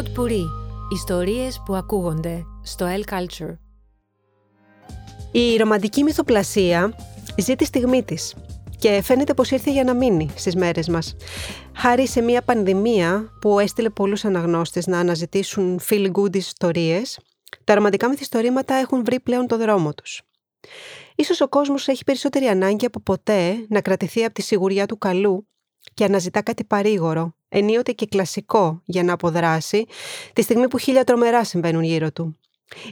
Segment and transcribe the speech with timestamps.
[0.00, 0.44] Pod Puri.
[0.92, 3.56] Ιστορίες που ακούγονται στο El Culture.
[5.32, 6.96] Η ρομαντική μυθοπλασία
[7.38, 8.34] ζει τη στιγμή της
[8.78, 11.16] και φαίνεται πως ήρθε για να μείνει στις μέρες μας.
[11.74, 17.18] Χάρη σε μια πανδημία που έστειλε πολλούς αναγνώστες να αναζητήσουν feel-good ιστορίες,
[17.64, 20.22] τα ρομαντικά μυθιστορήματα έχουν βρει πλέον το δρόμο τους.
[21.14, 25.46] Ίσως ο κόσμος έχει περισσότερη ανάγκη από ποτέ να κρατηθεί από τη σιγουριά του καλού
[25.94, 29.86] και αναζητά κάτι παρήγορο, ενίοτε και κλασικό για να αποδράσει,
[30.32, 32.38] τη στιγμή που χίλια τρομερά συμβαίνουν γύρω του.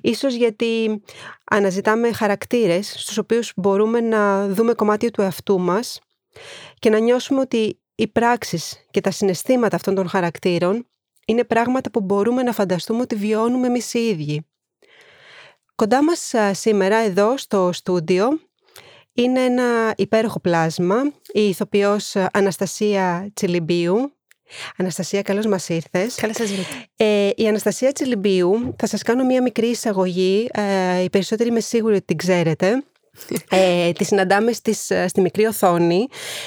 [0.01, 1.03] Ίσως γιατί
[1.45, 6.01] αναζητάμε χαρακτήρες στους οποίους μπορούμε να δούμε κομμάτι του εαυτού μας
[6.79, 10.87] και να νιώσουμε ότι οι πράξεις και τα συναισθήματα αυτών των χαρακτήρων
[11.27, 14.47] είναι πράγματα που μπορούμε να φανταστούμε ότι βιώνουμε εμείς οι ίδιοι.
[15.75, 18.29] Κοντά μας σήμερα εδώ στο στούντιο
[19.13, 24.13] είναι ένα υπέροχο πλάσμα, η ηθοποιός Αναστασία Τσιλιμπίου.
[24.77, 26.15] Αναστασία, καλώς μας ήρθες.
[26.15, 26.51] Καλώς σας
[26.97, 31.95] ε, Η Αναστασία Τσιλιμπίου, θα σας κάνω μία μικρή εισαγωγή, ε, οι περισσότεροι είμαι σίγουροι
[31.95, 32.83] ότι την ξέρετε.
[33.51, 36.07] Ε, τη συναντάμε στις, στη μικρή οθόνη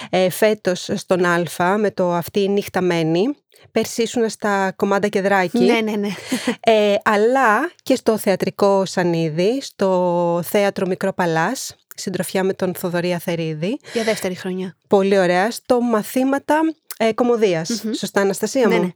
[0.09, 3.35] ε, φέτος στον Α με το αυτή η νύχταμένη
[3.71, 5.59] Πέρσι ήσουν στα κομμάτια και δράκι.
[5.59, 6.09] Ναι, ναι, ναι.
[6.73, 13.79] Ε, αλλά και στο θεατρικό Σανίδι, στο θέατρο Μικρό Παλάς, συντροφιά με τον Θοδωρή Αθερίδη.
[13.93, 14.75] Για δεύτερη χρονιά.
[14.87, 15.51] Πολύ ωραία.
[15.51, 16.59] Στο μαθήματα
[17.03, 18.91] ε, κομμωδιας Σωστά, Αναστασία μου; Ναι, ναι.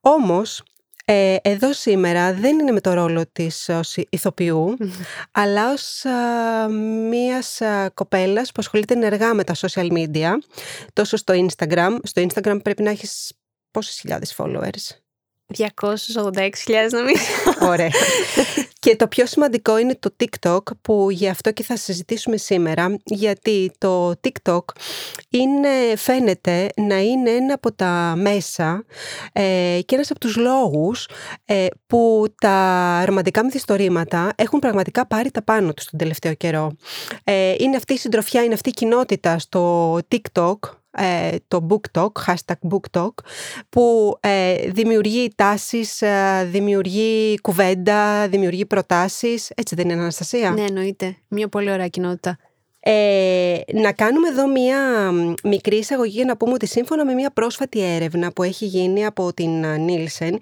[0.00, 0.62] Όμως,
[1.04, 4.76] ε, εδώ σήμερα δεν είναι με το ρόλο της ως ηθοποιου
[5.32, 6.68] αλλά ως α,
[7.08, 10.30] μίας α, κοπέλας που ασχολείται ενεργά με τα social media,
[10.92, 11.96] τόσο στο Instagram.
[12.02, 13.32] Στο Instagram πρέπει να έχεις
[13.70, 15.01] πόσες χιλιάδες followers;
[15.56, 15.62] 286.000
[16.90, 17.22] νομίζω.
[17.60, 17.90] Ωραία.
[18.78, 23.72] και το πιο σημαντικό είναι το TikTok που γι' αυτό και θα συζητήσουμε σήμερα γιατί
[23.78, 24.64] το TikTok
[25.28, 28.84] είναι, φαίνεται να είναι ένα από τα μέσα
[29.32, 31.08] ε, και ένας από τους λόγους
[31.44, 36.72] ε, που τα ρομαντικά μυθιστορήματα έχουν πραγματικά πάρει τα πάνω τους τον τελευταίο καιρό.
[37.24, 40.56] Ε, είναι αυτή η συντροφιά, είναι αυτή η κοινότητα στο TikTok
[40.96, 43.10] ε, το BookTok, hashtag BookTok,
[43.68, 49.50] που ε, δημιουργεί τάσεις, ε, δημιουργεί κουβέντα, δημιουργεί προτάσεις.
[49.54, 51.16] Έτσι δεν είναι, Αναστασία; Ναι, εννοείται.
[51.28, 52.38] Μια πολύ ωραία κοινότητα.
[52.84, 55.10] Ε, να κάνουμε εδώ μια
[55.44, 59.34] μικρή εισαγωγή για να πούμε ότι σύμφωνα με μια πρόσφατη έρευνα που έχει γίνει από
[59.34, 60.40] την Νίλσεν,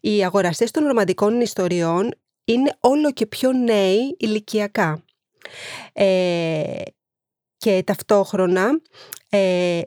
[0.00, 2.10] οι αγοραστές των ρομαντικών ιστοριών
[2.44, 5.02] είναι όλο και πιο νέοι ηλικιακά.
[5.92, 6.82] Ε,
[7.58, 8.80] και ταυτόχρονα
[9.28, 9.80] ε,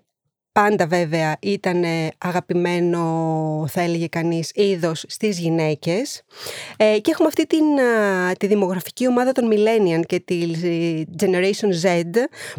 [0.51, 1.83] πάντα βέβαια ήταν
[2.17, 6.23] αγαπημένο θα έλεγε κανείς είδος στις γυναίκες
[6.77, 7.65] ε, και έχουμε αυτή την,
[8.37, 10.51] τη δημογραφική ομάδα των Millennial και τη
[11.19, 12.03] Generation Z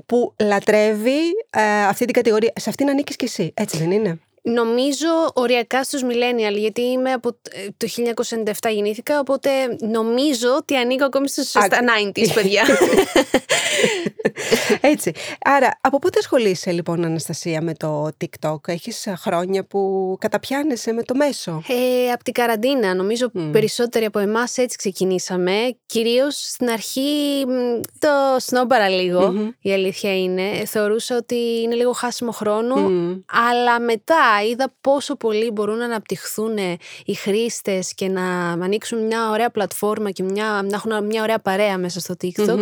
[0.06, 2.52] που λατρεύει ε, αυτή την κατηγορία.
[2.56, 7.28] Σε αυτήν ανήκεις και εσύ, έτσι δεν είναι; Νομίζω οριακά στους millennial, γιατί είμαι από
[7.50, 7.86] ε, το
[8.44, 12.64] 1997 γεννήθηκα, οπότε νομίζω ότι ανήκω ακόμη στους στα 90s, παιδιά.
[14.80, 15.12] Έτσι.
[15.44, 18.68] Άρα, από πότε ασχολείσαι λοιπόν, Αναστασία, με το TikTok?
[18.68, 23.48] Έχεις χρόνια που καταπιάνεσαι με το μέσο; Ε, από την καραντίνα, νομίζω mm.
[23.52, 25.76] περισσότεροι από εμάς έτσι ξεκινήσαμε.
[25.86, 27.44] Κυρίως στην αρχή
[27.98, 28.86] το σνόμπαρα
[29.60, 30.64] η αλήθεια είναι.
[30.66, 32.74] Θεωρούσα ότι είναι λίγο χάσιμο χρόνο,
[33.26, 36.56] αλλά μετά είδα πόσο πολύ μπορούν να αναπτυχθούν
[37.04, 41.78] οι χρήστες και να ανοίξουν μια ωραία πλατφόρμα και μια, να έχουν μια ωραία παρέα
[41.78, 42.58] μέσα στο TikTok.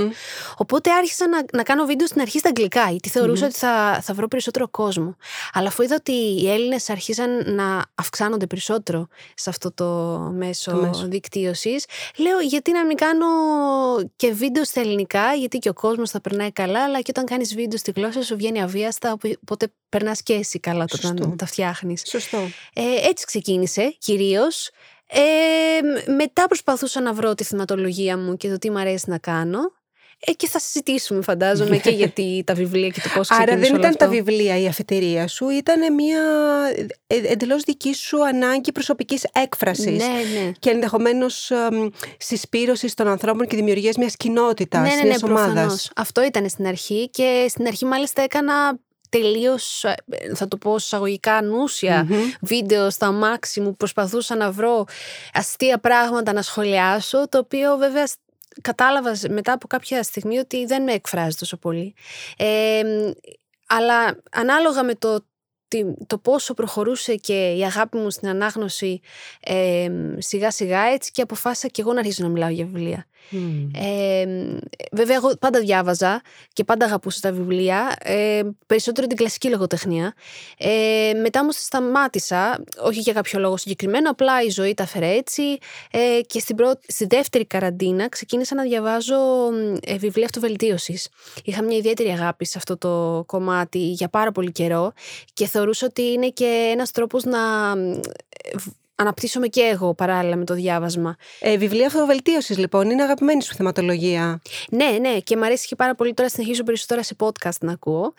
[0.56, 4.14] Οπότε άρχισα να, να κάνω βίντεο στην αρχή στα αγγλικά, γιατί θεωρούσα ότι θα, θα
[4.14, 5.16] βρω περισσότερο κόσμο.
[5.52, 9.84] Αλλά αφού είδα ότι οι Έλληνες άρχισαν να αυξάνονται περισσότερο σε αυτό το
[10.34, 11.06] μέσο, μέσο.
[11.06, 11.84] δικτύωσης,
[12.16, 13.26] λέω γιατί να μην κάνω
[14.16, 17.54] και βίντεο στα ελληνικά, γιατί και ο κόσμος θα περνάει καλά, αλλά και όταν κάνεις
[17.54, 22.02] βίντεο στη γλώσσα σου βγαίνει αβίαστα, οπότε περνάς και εσύ καλά όταν τα φτιάχνεις.
[22.06, 22.38] Σωστό.
[22.72, 24.70] Ε, έτσι ξεκίνησε κυρίως.
[25.06, 29.58] Ε, μετά προσπαθούσα να βρω τη θυματολογία μου και το τι μου αρέσει να κάνω.
[30.26, 32.12] Ε, και θα συζητήσουμε, φαντάζομαι, και για
[32.44, 33.52] τα βιβλία και το πώς ξεκίνησε.
[33.52, 34.04] Άρα δεν ήταν αυτό.
[34.04, 36.20] τα βιβλία η αφετηρία σου, ήταν μια
[37.06, 39.86] ε, εντελώς δική σου ανάγκη προσωπικής έκφρασης.
[39.86, 40.52] Ναι, ναι.
[40.58, 41.52] Και ενδεχομένως
[42.18, 45.76] συσπήρωσης των ανθρώπων και δημιουργίας μιας κοινότητας, ναι, ναι, μιας ναι, ομάδα.
[45.96, 48.78] Αυτό ήταν στην αρχή και στην αρχή μάλιστα έκανα
[49.10, 49.94] τελείως, ε,
[50.34, 51.40] θα το πω εισαγωγικά,
[52.40, 53.76] βίντεο στα μάξι μου.
[53.76, 54.84] Προσπαθούσα να βρω
[55.32, 58.04] αστεία πράγματα να σχολιάσω, το οποίο βέβαια
[58.60, 61.94] κατάλαβα μετά από κάποια στιγμή ότι δεν με εκφράζει τόσο πολύ.
[62.36, 62.82] Ε,
[63.66, 65.24] αλλά ανάλογα με το
[66.06, 69.00] το πόσο προχωρούσε και η αγάπη μου στην ανάγνωση
[69.40, 73.06] ε, σιγά σιγά έτσι και αποφάσισα και εγώ να αρχίσω να μιλάω για βιβλία.
[73.74, 74.26] Ε,
[74.92, 76.22] βέβαια, εγώ πάντα διάβαζα
[76.52, 80.14] και πάντα αγαπούσα τα βιβλία, ε, περισσότερο την κλασική λογοτεχνία.
[80.58, 85.58] Ε, μετά όμως σταμάτησα, όχι για κάποιο λόγο συγκεκριμένο, απλά η ζωή τα έφερε έτσι.
[85.90, 89.16] Ε, και στην πρώτη, στη δεύτερη καραντίνα ξεκίνησα να διαβάζω
[89.80, 91.08] ε, βιβλία αυτοβελτίωσης.
[91.44, 94.92] Είχα μια ιδιαίτερη αγάπη σε αυτό το κομμάτι για πάρα πολύ καιρό
[95.32, 97.38] και θεωρούσα ότι είναι και ένας τρόπος να
[99.00, 101.16] αναπτύσσομαι και εγώ παράλληλα με το διάβασμα.
[101.40, 104.40] Ε, βιβλία αυτοβελτίωσης, λοιπόν, είναι αγαπημένη σου θεματολογία.
[104.70, 108.14] Ναι, ναι, και μου αρέσει και πάρα πολύ τώρα συνεχίζω περισσότερα σε podcast να ακούω.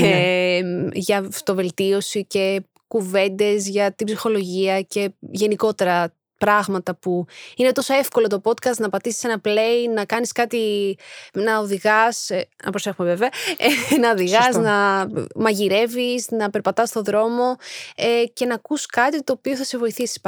[0.00, 0.08] Ναι.
[0.08, 0.60] Ε,
[0.92, 8.40] για αυτοβελτίωση και κουβέντες για την ψυχολογία και γενικότερα πράγματα που είναι τόσο εύκολο το
[8.44, 10.96] podcast να πατήσεις ένα play, να κάνεις κάτι,
[11.32, 13.28] να οδηγάς, ε, να προσέχουμε βέβαια,
[13.92, 17.56] ε, να οδηγάς, να μαγειρεύεις, να περπατάς στο δρόμο
[17.96, 20.20] ε, και να ακούς κάτι το οποίο θα σε βοηθήσει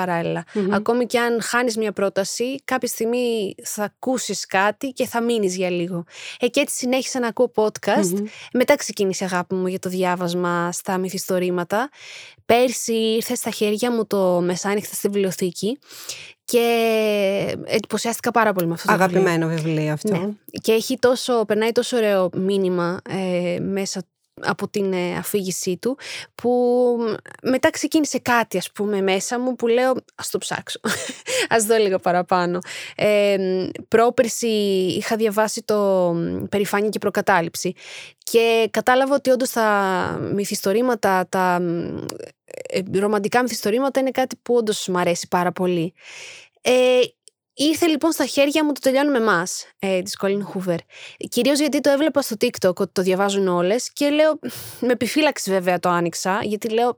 [0.72, 5.70] Ακόμη και αν χάνεις μια πρόταση, κάποια στιγμή θα ακούσεις κάτι και θα μείνεις για
[5.70, 6.04] λίγο.
[6.40, 8.25] Ε, και έτσι συνέχισα να ακούω podcast.
[8.52, 11.90] Μετά ξεκίνησε η αγάπη μου για το διάβασμα στα μυθιστορήματα.
[12.46, 15.78] Πέρσι ήρθε στα χέρια μου το μεσάνυχτα στη βιβλιοθήκη
[16.45, 20.17] και εντυπωσιάστηκα πάρα πολύ με αυτό το Αγαπημένο βιβλίο, αυτό.
[20.17, 20.29] Ναι.
[20.62, 24.03] Και έχει τόσο, περνάει τόσο ωραίο μήνυμα ε, μέσα
[24.44, 25.99] από την ε, αφήγησή του
[26.35, 26.50] που
[27.43, 30.81] μετά ξεκίνησε κάτι ας πούμε μέσα μου που λέω ας το ψάξω.
[31.49, 32.58] Ας δω λίγο παραπάνω
[32.96, 33.37] ε,
[33.88, 34.46] πρόπερση
[34.99, 36.14] είχα διαβάσει το
[36.49, 37.75] Περηφάνεια και προκατάληψη
[38.19, 41.61] και κατάλαβα ότι όντως τα μυθιστορήματα τα
[42.69, 45.94] ε, ρομαντικά μυθιστορήματα είναι κάτι που όντως μου αρέσει πάρα πολύ.
[46.61, 47.00] Ε,
[47.60, 50.76] Ήρθε λοιπόν στα χέρια μου το Τελειώνουμε Εμείς ε, της Colleen Hoover.
[51.28, 54.38] Κυρίως γιατί το έβλεπα στο TikTok ότι το διαβάζουν όλες και λέω.
[54.81, 56.96] Με επιφύλαξη βέβαια το άνοιξα, γιατί λέω.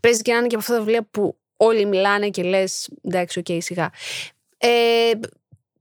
[0.00, 2.88] Παίζει και να είναι και από αυτά τα βιβλία που όλοι μιλάνε και λες.
[3.02, 3.90] Εντάξει, οκ, okay, σιγά.
[4.58, 5.10] Ε,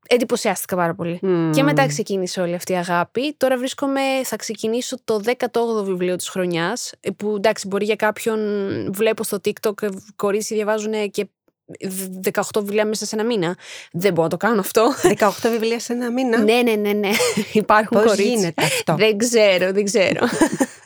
[0.08, 1.20] εντυπωσιάστηκα πάρα πολύ.
[1.54, 3.34] Και μετά ξεκίνησε όλη αυτή η αγάπη.
[3.38, 8.40] Τώρα βρίσκομαι, θα ξεκινήσω το 18ο βιβλίο της χρονιάς, ε, που εντάξει μπορεί για κάποιον,
[8.94, 11.28] βλέπω στο TikTok, ε, κορίτσι διαβάζουν και
[12.32, 13.58] 18 βιβλία μέσα σε ένα μήνα.
[13.92, 14.94] Δεν μπορώ να το κάνω αυτό.
[15.18, 16.38] 18 βιβλία σε ένα μήνα.
[16.44, 17.10] ναι, ναι, ναι, ναι.
[17.54, 20.20] Υπάρχουν Πώς γίνεται αυτό; Δεν ξέρω, δεν ξέρω.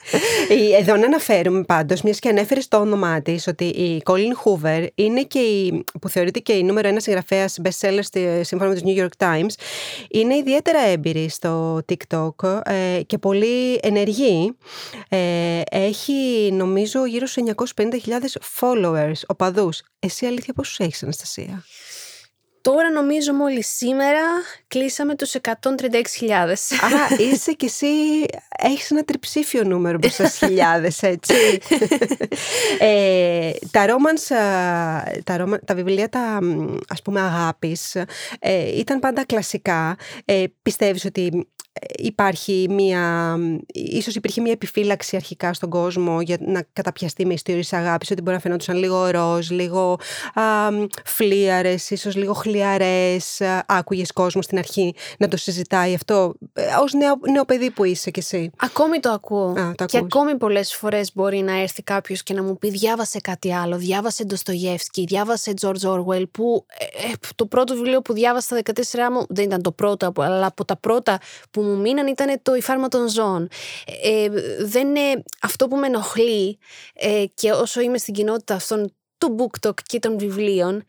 [0.80, 5.24] Εδώ να αναφέρουμε πάντως, μιας και ανέφερες το όνομά της, ότι η Colin Hoover είναι
[5.24, 8.00] και η, που θεωρείται και η νούμερο ένα συγγραφέας best seller
[8.42, 9.54] σύμφωνα με το New York Times.
[10.09, 14.57] Είναι ιδιαίτερα έμπειρη στο TikTok ε, και πολύ ενεργή.
[15.09, 17.44] Ε, έχει νομίζω γύρω στους
[17.75, 17.80] 950.000
[18.59, 19.81] followers, οπαδούς.
[20.00, 21.63] Εσύ αλήθεια πόσους έχεις, Αναστασία;
[22.67, 24.21] Τώρα νομίζω μόλις σήμερα
[24.67, 25.51] κλείσαμε τους 136.000.
[26.81, 27.87] Άρα είσαι κι εσύ,
[28.57, 31.33] έχεις ένα τριψήφιο νούμερο μπροστά στις χιλιάδες, έτσι.
[32.79, 34.35] ε, τα romance,
[35.23, 36.39] τα, τα βιβλία τα
[36.87, 37.95] ας πούμε αγάπης
[38.39, 39.97] ε, ήταν πάντα κλασικά.
[40.25, 41.47] Ε, πιστεύεις ότι
[41.97, 43.35] υπάρχει μία,
[43.74, 48.35] ίσως υπήρχε μία επιφύλαξη αρχικά στον κόσμο για να καταπιαστεί με ιστορίες αγάπης, ότι μπορεί
[48.35, 50.00] να φαινόντουσαν λίγο ροζ, λίγο
[50.33, 50.41] α,
[51.06, 57.13] φλίαρες, ίσως λίγο χλιαρές, άκουγες κόσμο στην αρχή να το συζητάει αυτό, ε, ως νέο,
[57.31, 58.51] νέο παιδί που είσαι κι εσύ.
[58.57, 59.50] Ακόμη το ακούω.
[59.50, 63.19] Α, το και ακόμη πολλές φορές μπορεί να έρθει κάποιος και να μου πει διάβασε
[63.19, 68.59] κάτι άλλο, διάβασε Ντοστογεύσκη, διάβασε George Orwell, που ε, ε, το πρώτο βιβλίο που διάβασα
[68.62, 68.73] στα
[69.09, 71.19] 14 μου δεν ήταν το πρώτο, αλλά από τα πρώτα
[71.51, 73.49] που μου μείναν ήταν το υφάρμα των ζώων.
[74.03, 74.27] Ε,
[74.59, 76.57] δεν είναι αυτό που με ενοχλεί
[76.94, 80.83] ε, και όσο είμαι στην κοινότητα αυτών του BookTok και των βιβλίων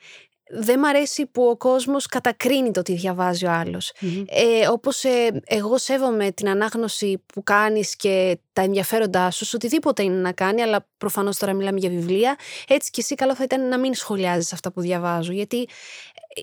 [0.50, 3.92] δεν μ' αρέσει που ο κόσμος κατακρίνει το τι διαβάζει ο αλλος
[4.28, 10.20] Ε, όπως ε, εγώ σέβομαι την ανάγνωση που κάνεις και τα ενδιαφέροντά σου, οτιδήποτε είναι
[10.20, 12.36] να κάνει, αλλά προφανώς τώρα μιλάμε για βιβλία,
[12.68, 15.68] έτσι και εσύ καλό θα ήταν να μην σχολιάζεις αυτά που διαβάζω, γιατί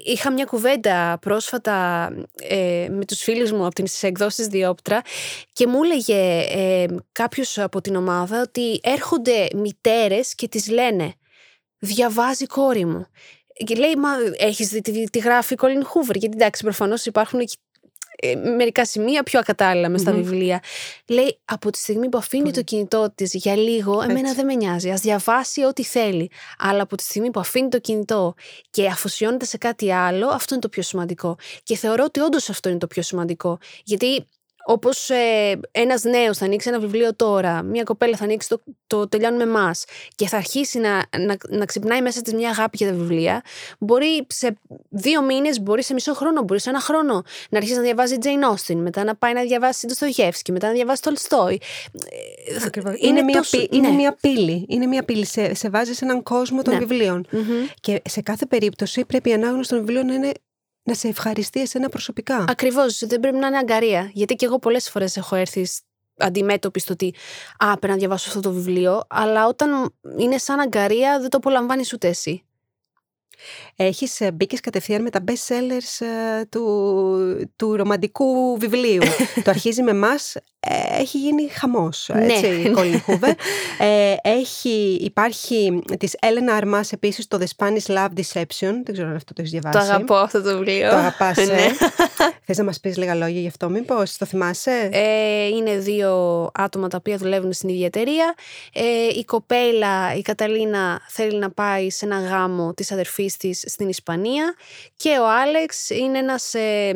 [0.03, 2.07] είχα μια κουβέντα πρόσφατα
[2.41, 5.01] ε, με τους φίλους μου από τις εκδόσεις Διόπτρα
[5.53, 11.13] και μου έλεγε ε, κάποιος από την ομάδα ότι έρχονται μητέρες και τις λένε
[11.79, 13.07] «Διαβάζει κόρη μου».
[13.65, 17.39] Και λέει, μα έχεις δει τι, τι γράφει η Colin Hoover, γιατί εντάξει προφανώς υπάρχουν
[18.17, 20.61] ε, μερικά σημεία πιο ακατάλληλα μες στα βιβλία.
[21.07, 24.89] Λέει, από τη στιγμή που αφήνει το κινητό της για λίγο, εμένα δεν με νοιάζει.
[24.89, 26.31] Α διαβάσει ό,τι θέλει.
[26.57, 28.33] Αλλά από τη στιγμή που αφήνει το κινητό
[28.69, 31.37] και αφοσιώνεται σε κάτι άλλο, αυτό είναι το πιο σημαντικό.
[31.63, 33.57] Και θεωρώ ότι όντως αυτό είναι το πιο σημαντικό.
[33.83, 34.27] Γιατί
[34.67, 39.07] Όπως ε, ένας νέος θα ανοίξει ένα βιβλίο τώρα, μια κοπέλα θα ανοίξει το, το
[39.07, 42.93] τελειώνουμε εμάς και θα αρχίσει να, να, να ξυπνάει μέσα της μια αγάπη για τα
[42.93, 43.41] βιβλία,
[43.79, 44.57] μπορεί σε
[44.89, 48.53] δύο μήνες, μπορεί σε μισό χρόνο, μπορεί σε ένα χρόνο να αρχίσει να διαβάζει Jane
[48.53, 51.61] Austen, μετά να πάει να διαβάσει το Στογεύσκι, μετά να διαβάσει το Τολστόι.
[52.99, 53.95] Είναι, είναι, μια, είναι ναι.
[53.95, 54.65] μια πύλη.
[54.69, 55.25] Είναι μια πύλη.
[55.25, 56.79] Σε, σε βάζεις σε έναν κόσμο των ναι.
[56.79, 57.27] βιβλίων.
[57.31, 57.73] Mm-hmm.
[57.81, 60.31] Και σε κάθε περίπτωση πρέπει η ανάγνωση των βιβλίων να είναι
[60.85, 62.45] να σε ευχαριστεί εσένα προσωπικά.
[62.47, 63.05] Ακριβώς.
[63.05, 64.09] Δεν πρέπει να είναι αγκαρία.
[64.13, 65.67] Γιατί και εγώ πολλές φορές έχω έρθει
[66.17, 67.13] αντιμέτωπη στο ότι
[67.57, 69.03] Α, πρέπει να διαβάσω αυτό το βιβλίο.
[69.09, 72.43] Αλλά όταν είναι σαν αγκαρία, δεν το απολαμβάνεις ούτε εσύ.
[73.75, 79.01] Έχεις ε, μπήκες κατευθείαν με τα best sellers ε, του, του ρομαντικού βιβλίου.
[79.43, 80.35] το αρχίζει με μας
[80.67, 82.25] ε, έχει γίνει χαμός, Ναι.
[82.25, 82.73] έτσι, η
[83.85, 89.15] ε, έχει, υπάρχει της Έλενα Αρμάς επίσης το The Spanish Love Deception, δεν ξέρω αν
[89.15, 89.77] αυτό το έχεις διαβάσει.
[89.77, 90.89] Το αγαπώ αυτό το βιβλίο.
[90.89, 91.67] Το αγαπάς, ε; Ναι.
[92.43, 96.87] Θες να μας πεις λίγα λόγια γι' αυτό μήπως, το θυμάσαι; Ε, είναι δύο άτομα
[96.87, 98.35] τα οποία δουλεύουν στην ίδια εταιρεία.
[98.73, 103.89] Ε, η κοπέλα, η Καταλίνα, θέλει να πάει σε ένα γάμο της αδερφής της στην
[103.89, 104.55] Ισπανία
[104.95, 106.89] και ο Άλεξ είναι ένας ε,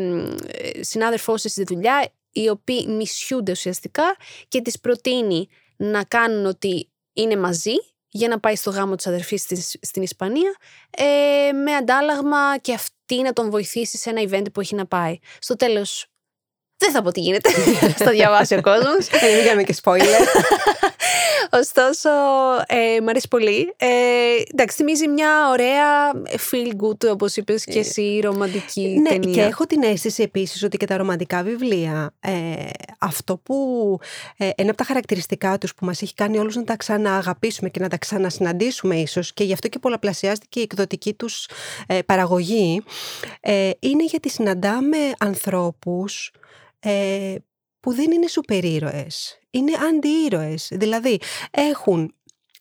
[0.47, 4.15] ε, συνάδελφός της στη δουλειά οι οποίοι μισιούνται ουσιαστικά
[4.47, 7.73] και τις προτείνει να κάνουν ότι είναι μαζί
[8.09, 10.55] για να πάει στο γάμο της αδερφής της στην Ισπανία
[10.97, 15.19] ε, με αντάλλαγμα και αυτή να τον βοηθήσει σε ένα event που έχει να πάει.
[15.39, 16.07] Στο τέλος
[16.77, 17.49] δεν θα πω τι γίνεται.
[18.03, 19.07] Θα διαβάσει ο κόσμος.
[19.07, 20.01] Ε, μην κάνουμε και spoiler.
[21.51, 22.09] Ωστόσο,
[22.67, 23.73] ε, μ' αρέσει πολύ.
[23.77, 23.88] Ε,
[24.51, 26.11] εντάξει, θυμίζει μια ωραία
[26.51, 29.33] feel good, όπως είπες και εσύ, ρομαντική ναι, ταινία.
[29.33, 32.31] και έχω την αίσθηση επίσης ότι και τα ρομαντικά βιβλία, ε,
[32.99, 33.55] αυτό που.
[34.38, 37.79] Ε, ένα από τα χαρακτηριστικά τους που μας έχει κάνει όλους να τα ξανααγαπήσουμε και
[37.79, 41.47] να τα ξανασυναντήσουμε, ίσως, και γι' αυτό και πολλαπλασιάστηκε η εκδοτική τους
[41.88, 42.83] ε, παραγωγή,
[43.41, 46.31] ε, είναι γιατί συναντάμε ανθρώπους
[46.79, 47.35] ε,
[47.79, 50.67] που δεν είναι σούπερ ήρωες, είναι αντιήρωες.
[50.71, 51.19] Δηλαδή
[51.51, 52.13] έχουν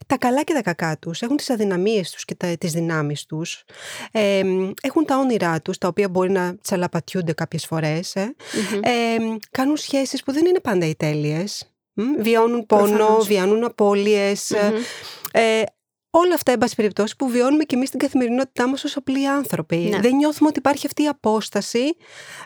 [0.07, 3.65] τα καλά και τα κακά τους, έχουν τις αδυναμίες τους και τα, τις δυνάμεις τους,
[4.13, 4.43] ε,
[4.83, 8.35] έχουν τα όνειρά τους, τα οποία μπορεί να τσαλαπατιούνται κάποιες φορές, ε,
[8.81, 9.17] ε,
[9.51, 11.73] κάνουν σχέσεις που δεν είναι πάντα οι τέλειες,
[12.19, 13.27] βιώνουν πόνο, Προφανώς.
[13.27, 14.51] βιώνουν απώλειες,
[15.33, 15.63] ε,
[16.11, 19.77] όλα αυτά, εν πάση περιπτώσει, που βιώνουμε και εμείς στην καθημερινότητά μας ως απλοί άνθρωποι.
[19.77, 19.99] Ναι.
[20.01, 21.97] Δεν νιώθουμε ότι υπάρχει αυτή η απόσταση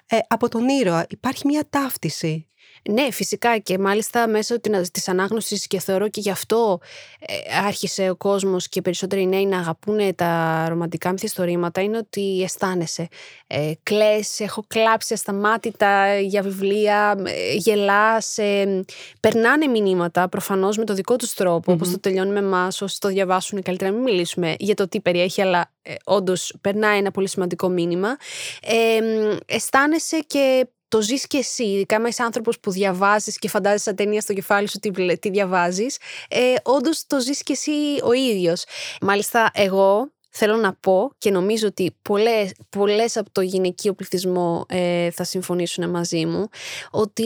[0.07, 1.07] ε, από τον ήρωα.
[1.09, 2.47] Υπάρχει μια ταύτιση.
[2.91, 4.61] Ναι, φυσικά και μάλιστα μέσω
[4.93, 6.81] της ανάγνωσης και θεωρώ και γι' αυτό
[7.19, 7.35] ε,
[7.67, 13.09] άρχισε ο κόσμος και περισσότεροι νέοι να αγαπούν τα ρομαντικά μυθιστορήματα είναι ότι αισθάνεσαι.
[13.47, 18.85] Ε, κλαις, έχω κλάψει ασταμάτητα για βιβλία, ε, γελάς, ε,
[19.21, 23.09] περνάνε μηνύματα προφανώς με το δικό τους τροπο όπως το τελειώνει με εμάς, όσοι το
[23.09, 27.29] διαβάσουν καλύτερα να μην μιλήσουμε για το τι περιέχει αλλά ε, όντως περνάει ένα πολύ
[27.29, 28.17] σημαντικό μήνυμα.
[28.63, 28.99] Ε,
[29.47, 31.65] αισθάνεσαι και το ζεις και εσύ.
[31.65, 35.19] Ειδικά άμα είσαι άνθρωπος που διαβάζεις και φαντάζεσαι σαν ταινία στο κεφάλι σου τι, βλέ-
[35.19, 35.99] τι διαβάζεις.
[36.29, 37.73] Ε, Όντως το ζεις και εσύ
[38.03, 38.65] ο ίδιος.
[39.01, 45.11] Μάλιστα, εγώ θέλω να πω και νομίζω ότι πολλές, πολλές από το γυναικείο πληθυσμό ε,
[45.11, 46.49] θα συμφωνήσουν μαζί μου
[46.91, 47.23] ότι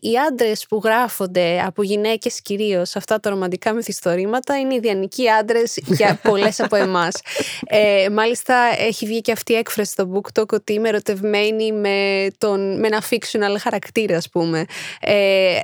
[0.00, 6.18] οι άντρες που γράφονται από γυναίκες κυρίως αυτά τα ρομαντικά μυθιστορήματα είναι ιδανικοί άντρες για
[6.28, 7.20] πολλές από εμάς.
[7.66, 12.78] Ε, μάλιστα έχει βγει και αυτή η έκφραση στο BookTok ότι είμαι ερωτευμένη με, τον,
[12.78, 14.64] με ένα fictional χαρακτήρα ας πούμε.
[15.00, 15.58] Ε,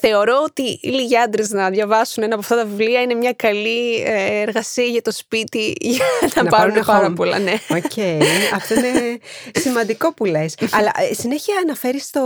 [0.00, 4.02] θεωρώ ότι οι λίγοι άντρες να διαβάσουν ένα από αυτά τα βιβλία είναι μια καλή
[4.06, 7.14] ε, εργασία για το σπίτι για να, Να πάρουν πάρουν πάρα homework.
[7.16, 7.38] πολλά.
[7.38, 7.52] Ναι.
[7.70, 7.98] Οκ,
[8.54, 9.18] αυτό είναι
[9.54, 10.54] σημαντικό που λες.
[10.78, 12.20] Αλλά ε, συνέχεια αναφέρεις το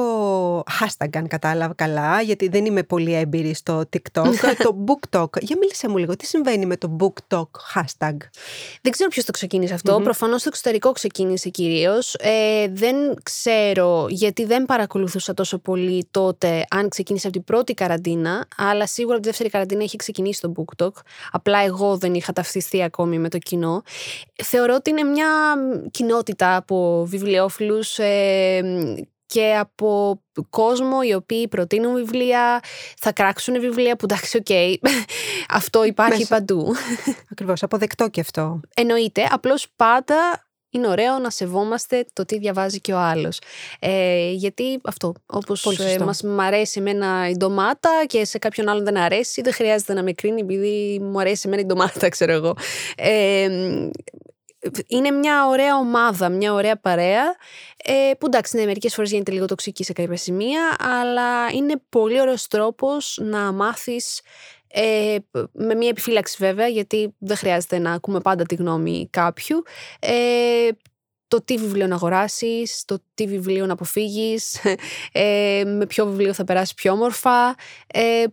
[0.59, 5.41] hashtag, αν κατάλαβα καλά, γιατί δεν είμαι πολύ έμπειρη στο TikTok, το BookTok.
[5.41, 8.17] Για μίλησέ μου λίγο, τι συμβαίνει με το BookTok hashtag;
[8.83, 10.01] Δεν ξέρω ποιος το ξεκίνησε αυτό.
[10.01, 12.15] Προφανώς στο εξωτερικό ξεκίνησε κυρίως.
[12.15, 18.47] Ε, δεν ξέρω γιατί δεν παρακολουθούσα τόσο πολύ τότε αν ξεκίνησε από την πρώτη καραντίνα,
[18.57, 20.93] αλλά σίγουρα από τη δεύτερη καραντίνα έχει ξεκινήσει το BookTok.
[21.31, 23.83] Απλά εγώ δεν είχα ταυτιστεί ακόμη με το κοινό.
[24.45, 25.29] Θεωρώ ότι είναι μια
[25.91, 28.61] κοινότητα από βιβλιοφίλους ε,
[29.27, 30.21] και από
[30.51, 32.61] κόσμο οι οποίοι προτείνουν βιβλία,
[32.99, 34.81] θα κράξουν βιβλία που εντάξει, οκ,
[35.59, 36.35] αυτό υπάρχει Μέσα.
[36.35, 36.75] παντού.
[37.31, 38.61] Ακριβώς, αποδεκτό και αυτό.
[38.75, 40.44] Εννοείται, απλώς πάντα
[40.75, 43.41] είναι ωραίο να σεβόμαστε το τι διαβάζει και ο άλλος.
[43.79, 46.05] Ε, γιατί αυτό, όπως Πολύ ε, σωστό.
[46.05, 50.03] μας μ' αρέσει εμένα η ντομάτα και σε κάποιον άλλον δεν αρέσει, δεν χρειάζεται να
[50.03, 52.57] με κρίνει επειδή μου αρέσει εμένα η ντομάτα, ξέρω εγώ.
[52.97, 53.49] Ε,
[54.87, 57.37] είναι μια ωραία ομάδα, μια ωραία παρέα
[57.85, 62.21] ε, που εντάξει, ναι, μερικές φορές γίνεται λίγο τοξική σε κάποια σημεία αλλά είναι πολύ
[62.21, 64.21] ωραίος τρόπος να μάθεις
[64.77, 65.17] ε,
[65.53, 69.63] με μια επιφύλαξη βέβαια γιατί δεν χρειάζεται να ακούμε πάντα τη γνώμη κάποιου
[69.99, 70.69] ε,
[71.29, 74.59] το τι βιβλίο να αγοράσεις, το τι βιβλίο να αποφύγεις,
[75.13, 77.55] ε, με ποιο βιβλίο θα περάσει πιο όμορφα.
[77.87, 78.25] Ε,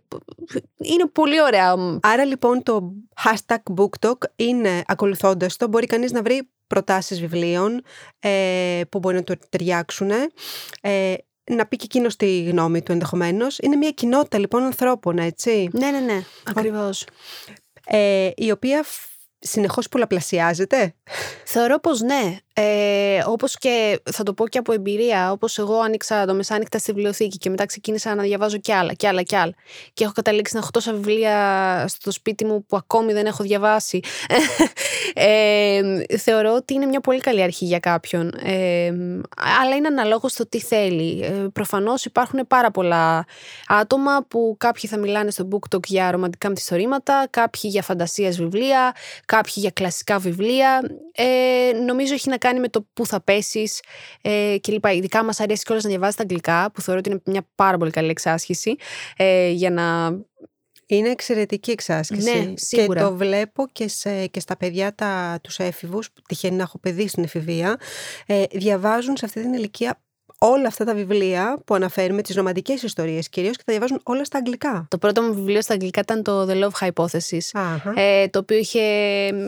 [0.78, 1.76] είναι πολύ ωραία.
[2.02, 2.94] Άρα λοιπόν το
[3.24, 7.84] hashtag BookTok είναι, ακολουθώντας το, μπορεί κανείς να βρει προτάσεις βιβλίων
[8.20, 10.10] ε, που μπορεί να του ταιριάξουν,
[10.82, 11.14] ε,
[11.56, 13.58] να πει και εκείνος τη γνώμη του ενδεχομένως.
[13.62, 15.70] Είναι μια κοινότητα λοιπόν ανθρώπων, έτσι.
[15.72, 17.06] Ναι, ναι, ναι, ακριβώς.
[17.86, 19.11] Ε, η οποία φ-
[19.42, 20.94] συνεχώς πολλαπλασιάζεται;
[21.46, 22.38] Θεωρώ πως ναι.
[22.54, 26.92] Ε, όπως και θα το πω και από εμπειρία, όπως εγώ άνοιξα το μεσάνυχτα στη
[26.92, 29.54] βιβλιοθήκη και μετά ξεκίνησα να διαβάζω κι άλλα κι άλλα κι άλλα
[29.94, 34.00] και έχω καταλήξει να έχω τόσα βιβλία στο σπίτι μου που ακόμη δεν έχω διαβάσει.
[35.14, 35.82] Ε,
[36.18, 38.32] θεωρώ ότι είναι μια πολύ καλή αρχή για κάποιον.
[38.44, 38.94] Ε,
[39.62, 41.22] αλλά είναι αναλόγως στο τι θέλει.
[41.24, 43.26] Ε, προφανώς υπάρχουν πάρα πολλά
[43.68, 48.96] άτομα που κάποιοι θα μιλάνε στο BookTok για ρομαντικά μυθιστορήματα, κάποιοι για φαντασίας βιβλία,
[49.36, 50.82] κάποιοι για κλασικά βιβλία.
[51.12, 53.80] Ε, νομίζω έχει να κάνει με το πού θα πέσεις
[54.22, 54.86] ε, κλπ.
[54.86, 57.92] Ειδικά μας αρέσει κιόλας να διαβάζεις τα αγγλικά, που θεωρώ ότι είναι μια πάρα πολύ
[57.92, 58.76] καλή εξάσχηση
[59.18, 60.18] ε, για να
[60.86, 62.38] είναι εξαιρετική εξάσκηση.
[62.38, 63.00] Ναι, σίγουρα.
[63.00, 66.80] Και το βλέπω και, σε, και στα παιδιά τα, τους έφηβους, που τυχαίνει να έχω
[66.80, 67.78] παιδί στην εφηβεία,
[68.26, 70.02] ε, διαβάζουν σε αυτή την ηλικία
[70.44, 74.38] όλα αυτά τα βιβλία που αναφέρουμε, τις ρομαντικές ιστορίες κυρίως και τα διαβάζουν όλα στα
[74.38, 74.86] αγγλικά.
[74.90, 77.62] Το πρώτο μου βιβλίο στα αγγλικά ήταν το The Love Hypothesis,
[77.96, 78.82] ε, το οποίο είχε,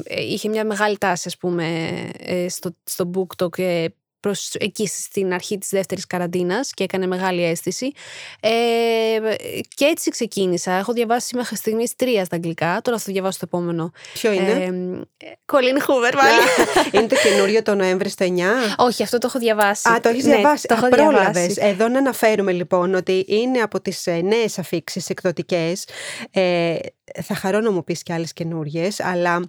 [0.04, 3.88] ε, είχε μια μεγάλη τάση ας πούμε ε, στο, στο BookTok
[4.24, 7.92] προς εκεί στην αρχή της δεύτερης καραντίνας και έκανε μεγάλη αίσθηση.
[8.40, 8.50] Ε,
[9.76, 10.72] και έτσι ξεκίνησα.
[10.72, 12.80] Έχω διαβάσει μέχρι στιγμής τρία στα αγγλικά.
[12.84, 13.92] Τώρα θα το διαβάσω το επόμενο.
[14.14, 14.72] Ποιο είναι;
[15.46, 16.40] Κολίν Χούβερ πάλι.
[16.92, 18.30] είναι το καινούριο το Νοέμβρη στο 9.
[18.78, 19.90] Όχι, αυτό το έχω διαβάσει.
[19.90, 20.68] Α, το έχεις ναι, διαβάσει.
[20.68, 21.56] Το έχω διαβάσει.
[21.58, 25.86] Εδώ να αναφέρουμε λοιπόν ότι είναι από τις ε, νέες αφήξεις εκδοτικές.
[26.32, 26.76] Ε,
[27.24, 29.42] θα χαρώ να μου πεις και άλλες καινούριες, αλλά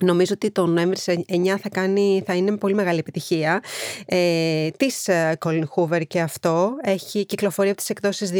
[0.00, 3.62] Νομίζω ότι το Νοέμβρη 9 θα, κάνει, θα είναι πολύ μεγάλη επιτυχία.
[4.06, 6.72] Ε, της ε, Colin Hoover και αυτό.
[6.82, 8.30] Έχει κυκλοφορεί από τις εκδόσεις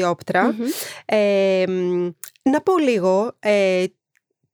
[1.05, 1.65] Ε,
[2.43, 3.85] να πω λίγο ε,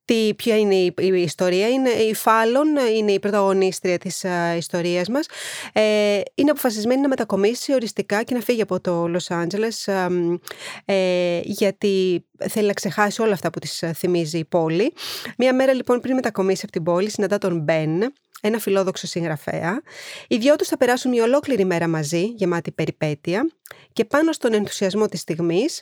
[0.05, 5.07] τι, ποια είναι η, η ιστορία; Είναι, η Φάλλον είναι η πρωταγωνίστρια της α, ιστορίας
[5.07, 5.25] μας.
[5.73, 9.87] Ε, είναι αποφασισμένη να μετακομίσει οριστικά και να φύγει από το Λος Άντζελες
[10.85, 14.93] ε, γιατί θέλει να ξεχάσει όλα αυτά που της θυμίζει η πόλη.
[15.37, 19.81] Μία μέρα λοιπόν πριν μετακομίσει από την πόλη συναντά τον Μπεν, ένα φιλόδοξο συγγραφέα.
[20.27, 23.49] Οι δυο τους θα περάσουν μια ολόκληρη μέρα μαζί, γεμάτη περιπέτεια
[23.93, 25.81] και πάνω στον ενθουσιασμό της στιγμής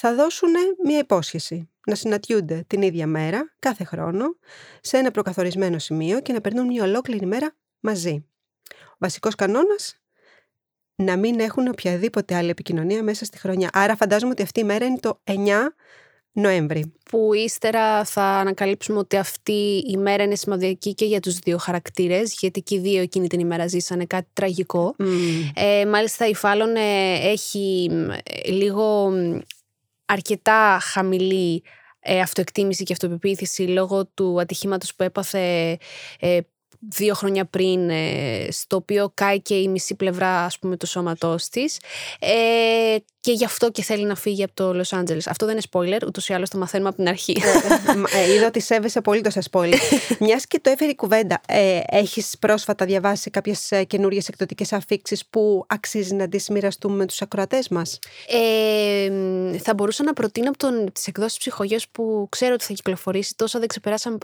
[0.00, 0.50] θα δώσουν
[0.84, 4.24] μια υπόσχεση να συναντιούνται την ίδια μέρα, κάθε χρόνο,
[4.80, 8.24] σε ένα προκαθορισμένο σημείο και να περνούν μια ολόκληρη μέρα μαζί.
[8.70, 9.96] Ο βασικός κανόνας,
[10.94, 13.70] να μην έχουν οποιαδήποτε άλλη επικοινωνία μέσα στη χρονιά.
[13.72, 15.74] Άρα φαντάζομαι ότι αυτή η μέρα είναι το 9
[16.32, 16.92] Νοέμβρη.
[17.10, 22.36] Που ύστερα θα ανακαλύψουμε ότι αυτή η μέρα είναι σημαντική και για τους δύο χαρακτήρες,
[22.38, 24.94] γιατί και οι δύο εκείνη την ημέρα ζήσανε κάτι τραγικό.
[25.54, 27.90] Ε, μάλιστα η Φάλλον ε, έχει
[28.46, 29.12] λίγο
[30.08, 31.62] αρκετά χαμηλή
[32.00, 35.78] ε, αυτοεκτίμηση και αυτοπεποίθηση λόγω του ατυχήματος που έπαθε
[36.20, 36.40] ε,
[36.78, 41.48] δύο χρόνια πριν, ε, στο οποίο κάει και η μισή πλευρά ας πούμε του σώματός
[41.48, 41.78] της
[42.18, 42.96] ε,
[43.28, 45.22] και γι' αυτό και θέλει να φύγει από το Los Angeles.
[45.26, 47.36] Αυτό δεν είναι spoiler, ούτως ή άλλως το μαθαίνουμε από την αρχή.
[48.12, 49.74] Ε, ε, είδα ότι σέβεσαι πολύ το spoiler.
[50.20, 55.64] Μιας και το έφερε η κουβέντα, ε, έχεις πρόσφατα διαβάσει κάποιες καινούριες εκδοτικές αφήξεις που
[55.66, 61.06] αξίζει να τις μοιραστούμε με τους ακροατές μας; Ε, θα μπορούσα να προτείνω από τις
[61.06, 64.18] εκδόσεις ψυχογειό που ξέρω ότι θα κυκλοφορήσει, τόσο δεν ξεπεράσαμε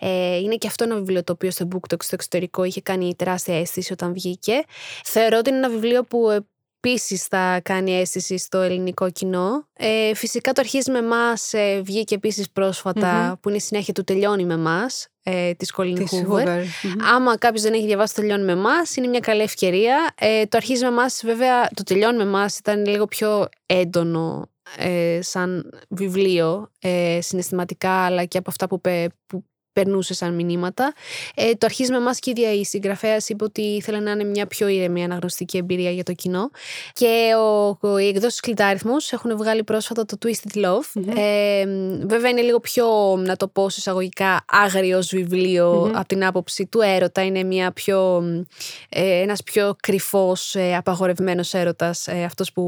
[0.00, 3.58] Ε, είναι και αυτό ένα βιβλίο το οποίος στο BookTok στο εξωτερικό είχε κάνει τεράστια
[3.58, 4.62] αίσθηση όταν βγήκε.
[5.04, 6.44] Θεωρώ ότι είναι ένα βιβλίο που
[6.80, 9.66] επίσης θα κάνει αίσθηση στο ελληνικό κοινό.
[9.72, 14.44] Ε, φυσικά το αρχίζει με εμάς, ε, βγήκε επίσης που είναι η συνέχεια του τελειώνει
[14.44, 15.06] με εμάς.
[15.24, 16.64] Ε, της Colin Hoover.
[17.14, 20.14] Άμα κάποιος δεν έχει διαβάσει το τελειώνει με εμάς, είναι μια καλή ευκαιρία.
[20.18, 25.18] Ε, το αρχίζει με εμάς, βέβαια, το τελειώνει με εμάς ήταν λίγο πιο έντονο ε,
[25.22, 28.80] σαν βιβλίο ε, συναισθηματικά αλλά και από αυτά που,
[29.26, 30.92] που περνούσε σαν μηνύματα.
[31.34, 34.24] Ε, το αρχίζει με εμάς και η ίδια η συγγραφέας είπε ότι ήθελε να είναι
[34.24, 36.50] μια πιο ήρεμη αναγνωστική εμπειρία για το κοινό.
[36.92, 41.02] Και ο, ο, οι εκδόσεις Κλητάριθμου έχουν βγάλει πρόσφατα το Twisted Love.
[41.16, 41.64] Ε,
[42.06, 45.02] βέβαια είναι λίγο πιο, να το πω εισαγωγικά, άγριο
[45.92, 47.24] από την άποψη του έρωτα.
[47.24, 48.22] Είναι μια πιο,
[48.88, 52.06] ε, ένας πιο κρυφός, ε, απαγορευμένος έρωτας.
[52.06, 52.62] Ε, αυτός που...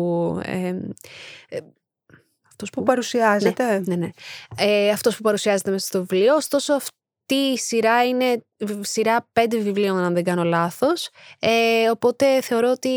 [2.55, 3.65] Ε, ε αυτός που, παρουσιάζεται.
[3.65, 3.95] Ναι, ναι.
[3.95, 4.11] ναι.
[4.57, 6.35] Ε, αυτός που παρουσιάζεται μέσα στο βιβλίο.
[6.35, 8.45] Ωστόσο αυτή η σειρά είναι
[8.81, 11.11] σειρά πέντε βιβλίων αν δεν κάνω λάθος.
[11.39, 12.91] Ε, οπότε θεωρώ ότι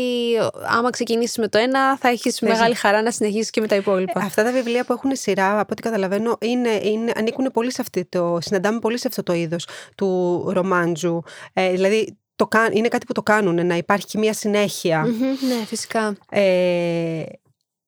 [0.66, 4.20] άμα ξεκινήσεις με το ένα θα έχεις μεγάλη χαρά να συνεχίσεις και με τα υπόλοιπα.
[4.20, 7.80] Ε, αυτά τα βιβλία που έχουν σειρά, από ό,τι καταλαβαίνω, είναι, είναι, ανήκουν πολύ σε
[7.80, 11.22] αυτό το, συναντάμε πολύ σε αυτό το είδος του ρομάντζου.
[11.52, 15.06] Ε, δηλαδή το, είναι κάτι που το κάνουν, να υπάρχει μια συνέχεια.
[15.48, 16.16] ναι, φυσικά.
[16.30, 17.22] Ε,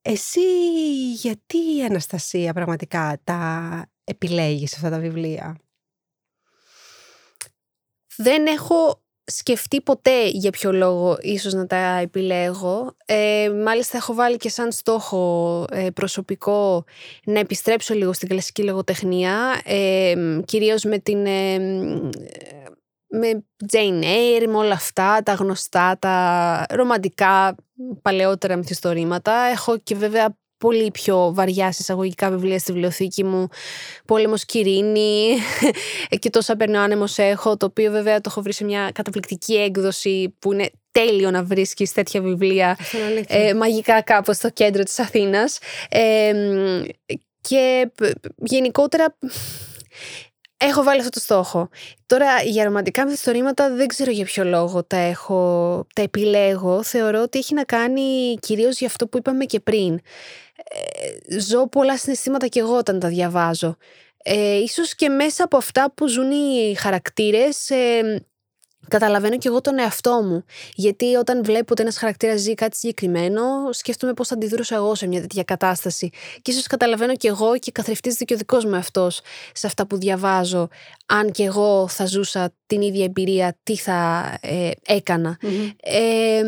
[0.02, 0.40] εσύ
[1.12, 5.56] γιατί, Αναστασία, πραγματικά τα επιλέγεις αυτά τα βιβλία;
[8.16, 12.96] Δεν έχω σκεφτεί ποτέ για ποιο λόγο ίσως να τα επιλέγω.
[13.04, 16.84] Ε, μάλιστα έχω βάλει και σαν στόχο ε, προσωπικό
[17.24, 21.26] να επιστρέψω λίγο στην κλασική λογοτεχνία, ε, κυρίως με την...
[23.11, 27.55] Ε, με Jane Eyre, με όλα αυτά, τα γνωστά, τα ρομαντικά,
[28.03, 29.33] παλαιότερα μυθιστορήματα.
[29.33, 33.49] Έχω και βέβαια πολύ πιο βαριά συσσαγωγικά βιβλία στη βιβλιοθήκη μου.
[34.05, 35.37] Πόλεμος Κυρίνη
[36.20, 40.37] και τόσα παίρνω άνεμος έχω, το οποίο βέβαια το έχω βρει σε μια καταπληκτική έκδοση
[40.38, 42.79] που είναι τέλειο να βρίσκεις τέτοια βιβλία
[43.27, 45.59] ε, μαγικά κάπου στο κέντρο της Αθήνας.
[45.88, 46.33] Ε,
[47.40, 47.90] και
[48.37, 49.16] γενικότερα
[50.61, 51.68] έχω βάλει αυτό το στόχο.
[52.07, 56.83] Τώρα για ρομαντικά μυθιστορήματα δεν ξέρω για ποιο λόγο τα έχω, τα επιλέγω.
[56.83, 60.01] Θεωρώ ότι έχει να κάνει κυρίως για αυτό που είπαμε και πριν.
[60.64, 63.77] Ε, ζω πολλά συναισθήματα και εγώ όταν τα διαβάζω.
[64.23, 68.25] Ε, ίσως και μέσα από αυτά που ζουν οι χαρακτήρες ε,
[68.90, 70.44] καταλαβαίνω και εγώ τον εαυτό μου.
[70.74, 75.07] Γιατί όταν βλέπω ότι ένας χαρακτήρας ζει κάτι συγκεκριμένο, σκέφτομαι πώς θα αντιδρούσα εγώ σε
[75.07, 76.11] μια τέτοια κατάσταση.
[76.42, 79.20] Και ίσως καταλαβαίνω και εγώ και καθρεφτίζεται και ο δικός μου εαυτός
[79.53, 80.68] σε αυτά που διαβάζω.
[81.07, 85.38] Αν και εγώ θα ζούσα την ίδια εμπειρία, τι θα ε, εκανα
[85.83, 86.42] Ε,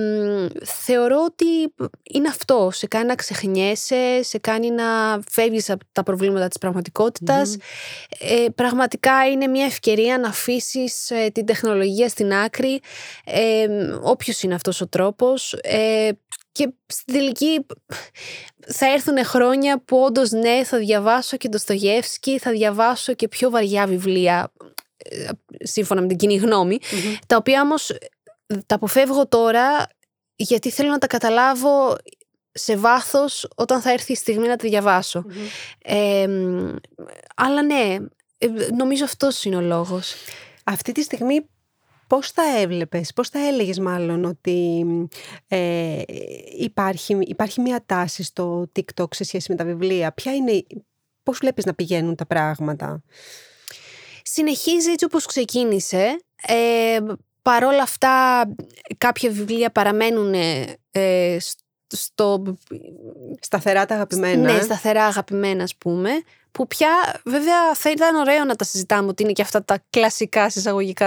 [0.65, 2.69] θεωρώ ότι είναι αυτό.
[2.73, 4.85] Σε κάνει να ξεχνιέσαι, σε κάνει να
[5.31, 7.57] φεύγεις από τα προβλήματα της πραγματικότητας.
[8.19, 12.81] Ε, πραγματικά είναι μια ευκαιρία να αφήσεις ε, την τεχνολογία στην άκρη,
[13.25, 13.67] ε,
[14.03, 15.53] όποιος είναι αυτός ο τρόπος.
[15.53, 16.09] Ε,
[16.53, 17.67] και στην τελική
[18.67, 23.51] θα έρθουν χρόνια που όντως ναι θα διαβάσω και το Στογεύσκι, θα διαβάσω και πιο
[23.51, 24.67] βαριά βιβλία ε,
[25.63, 26.41] σύμφωνα με την κοινή
[27.27, 27.93] τα οποία όμως
[28.67, 29.87] τα αποφεύγω τώρα
[30.35, 31.97] γιατί θέλω να τα καταλάβω
[32.53, 35.25] σε βάθος όταν θα έρθει η στιγμή να τα διαβασω
[37.35, 37.97] αλλά ναι,
[38.43, 40.15] ε, νομίζω αυτός είναι ο λόγος.
[40.65, 41.47] Αυτή τη στιγμή
[42.07, 44.85] πώς θα έβλεπες, πώς θα έλεγες μάλλον ότι
[45.49, 46.03] ε,
[46.59, 50.67] υπάρχει, υπάρχει μια τάση στο TikTok σε σχέση με τα βιβλία; Ποια είναι,
[51.23, 53.03] πώς βλέπεις να πηγαίνουν τα πράγματα;
[54.23, 56.17] Συνεχίζει έτσι όπως ξεκίνησε.
[56.47, 56.99] Ε,
[57.43, 58.45] παρόλα αυτά
[58.99, 60.35] κάποια βιβλία παραμένουν
[60.91, 61.37] ε,
[61.89, 62.57] στο...
[63.41, 64.53] Σταθερά τα αγαπημένα.
[64.53, 66.11] Ναι, σταθερά αγαπημένα ας πούμε
[66.53, 70.51] που πια βέβαια θα ήταν ωραίο να τα συζητάμε ότι είναι και αυτά τα κλασικά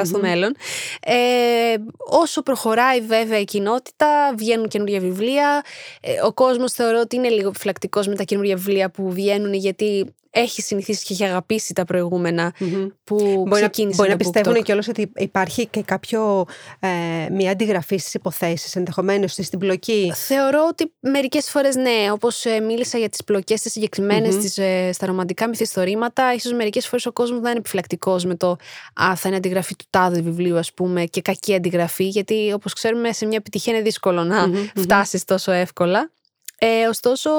[0.03, 0.55] στο μέλλον.
[1.01, 5.63] Ε, όσο προχωράει βέβαια η κοινότητα, βγαίνουν καινούργια βιβλία.
[6.01, 10.15] Ε, ο κόσμος θεωρώ ότι είναι λίγο επιφυλακτικός με τα καινούργια βιβλία που βγαίνουν γιατί
[10.35, 12.91] έχει συνηθίσει και έχει αγαπήσει τα προηγούμενα mm-hmm.
[13.03, 13.95] που μπορεί ξεκίνησε.
[13.95, 16.45] Μπορεί να πιστεύουν κιόλας ότι υπάρχει και κάποιο.
[16.79, 16.87] Ε,
[17.31, 20.13] μια αντιγραφή στις υποθέσεις, ενδεχομένως στην πλοκή.
[20.15, 22.11] Θεωρώ ότι μερικές φορές ναι.
[22.11, 24.63] Όπως ε, μίλησα για τις πλοκές τις συγκεκριμένες mm-hmm.
[24.63, 28.57] ε, στα ρομαντικά μυθιστορήματα, ίσως μερικές φορές ο κόσμος δεν είναι επιφυλακτικός με το
[28.93, 32.07] Α, θα είναι αντιγραφή του τάδε βιβλίου, ας πούμε, και κακή αντιγραφή.
[32.07, 36.11] Γιατί όπως ξέρουμε, σε μια επιτυχία είναι δύσκολο να mm φτάσεις τόσο εύκολα.
[36.57, 37.29] Ε, ωστόσο,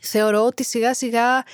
[0.00, 1.44] θεωρώ ότι σιγά σιγά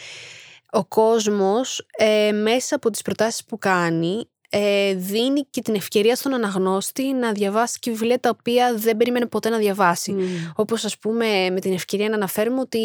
[0.71, 6.35] ο κόσμος ε, μέσα από τις προτάσεις που κάνει ε, δίνει και την ευκαιρία στον
[6.35, 10.17] αναγνώστη να διαβάσει και βιβλία τα οποία δεν περίμενε ποτέ να διαβάσει.
[10.19, 10.53] Mm.
[10.55, 12.81] Όπως ας πούμε με την ευκαιρία να αναφέρουμε ότι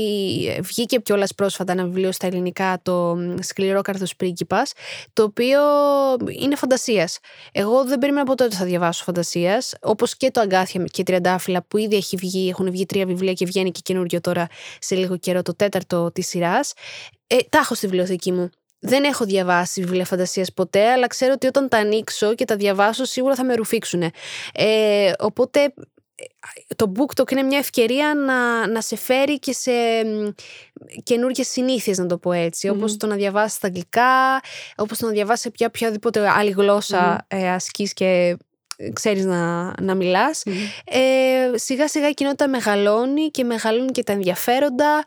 [0.62, 4.74] βγήκε κιόλας πρόσφατα ένα βιβλίο στα ελληνικά το «Σκληρό καρδός πρίγκιπας»
[5.14, 5.60] το οποίο
[6.40, 7.20] είναι φαντασίας.
[7.52, 11.78] Εγώ δεν περίμενα ποτέ ότι θα διαβάσω φαντασίας όπως και το «Αγκάθια και Τριαντάφυλλα» που
[11.78, 14.48] ήδη έχει βγει, έχουν βγει τρία βιβλία και βγαίνει και καινούριο τώρα
[14.80, 16.74] σε λίγο καιρό το τέταρτο της σειράς.
[17.28, 18.50] Ε, τα έχω στη βιβλιοθήκη μου
[18.84, 23.06] δεν έχω διαβάσει βιβλία φαντασίας ποτέ, αλλά ξέρω ότι όταν τα ανοίξω και τα διαβάσω
[23.06, 24.02] σίγουρα θα με ρουφήξουν.
[24.54, 29.72] Ε, οπότε ε, το BookTok είναι μια ευκαιρία να, να σε φέρει και σε
[31.04, 32.76] καινούργιες συνήθειες να το πω έτσι mm.
[32.76, 34.42] όπως το να διαβάσεις τα αγγλικά
[34.76, 37.26] όπως το να διαβάσεις σε οποιαδήποτε άλλη γλώσσα mm.
[37.28, 38.38] ε, ασκείς και
[38.94, 40.44] ξέρεις να, να μιλάς
[40.86, 45.04] ε, σιγά σιγά η κοινότητα μεγαλώνει και μεγαλώνουν και τα ενδιαφέροντα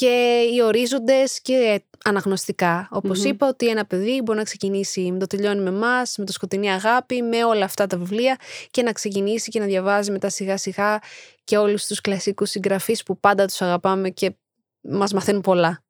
[0.00, 2.88] και οι ορίζοντες και αναγνωστικά.
[3.24, 6.70] είπα, ότι ένα παιδί μπορεί να ξεκινήσει με το τελειώνει με εμάς, με το σκοτεινή
[6.70, 8.38] αγάπη, με όλα αυτά τα βιβλία
[8.70, 10.98] και να ξεκινήσει και να διαβάζει μετά σιγά σιγά
[11.44, 14.32] και όλους τους κλασικούς συγγραφείς που πάντα τους αγαπάμε και
[14.80, 15.82] μας μαθαίνουν πολλά.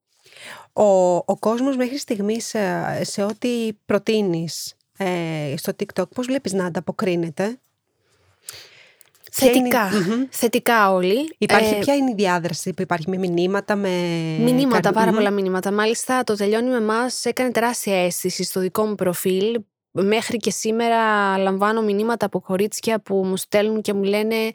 [0.72, 6.64] Ο, ο κόσμος μέχρι στιγμής σε, σε ό,τι προτείνεις ε, στο TikTok, πώς βλέπεις να
[6.64, 7.60] ανταποκρίνεται;
[9.30, 9.90] Θετικά.
[10.30, 11.34] Θετικά όλοι.
[11.38, 13.88] Υπάρχει, ε, ποια είναι η διάδραση που υπάρχει; Με μηνύματα, με.
[14.40, 15.72] Μηνύματα, πάρα πολλά μηνύματα.
[15.72, 19.60] Μάλιστα, το τελειώνει με εμάς έκανε τεράστια αίσθηση στο δικό μου προφίλ.
[19.90, 20.98] Μέχρι και σήμερα
[21.38, 24.50] λαμβάνω μηνύματα από κορίτσια που μου στέλνουν και μου λένε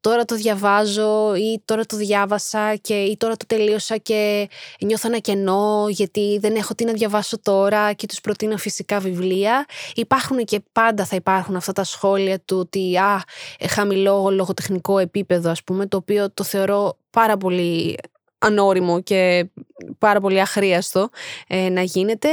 [0.00, 4.48] τώρα το διαβάζω ή τώρα το διάβασα και, ή τώρα το τελείωσα και
[4.80, 9.66] νιώθω ένα κενό γιατί δεν έχω τι να διαβάσω τώρα και τους προτείνω φυσικά βιβλία.
[9.94, 13.22] Υπάρχουν και πάντα θα υπάρχουν αυτά τα σχόλια του ότι α,
[13.68, 17.98] χαμηλό λογοτεχνικό επίπεδο ας πούμε το οποίο το θεωρώ πάρα πολύ
[18.42, 19.50] ανώριμο και
[19.98, 21.08] πάρα πολύ αχρείαστο
[21.46, 22.28] ε, να γίνεται.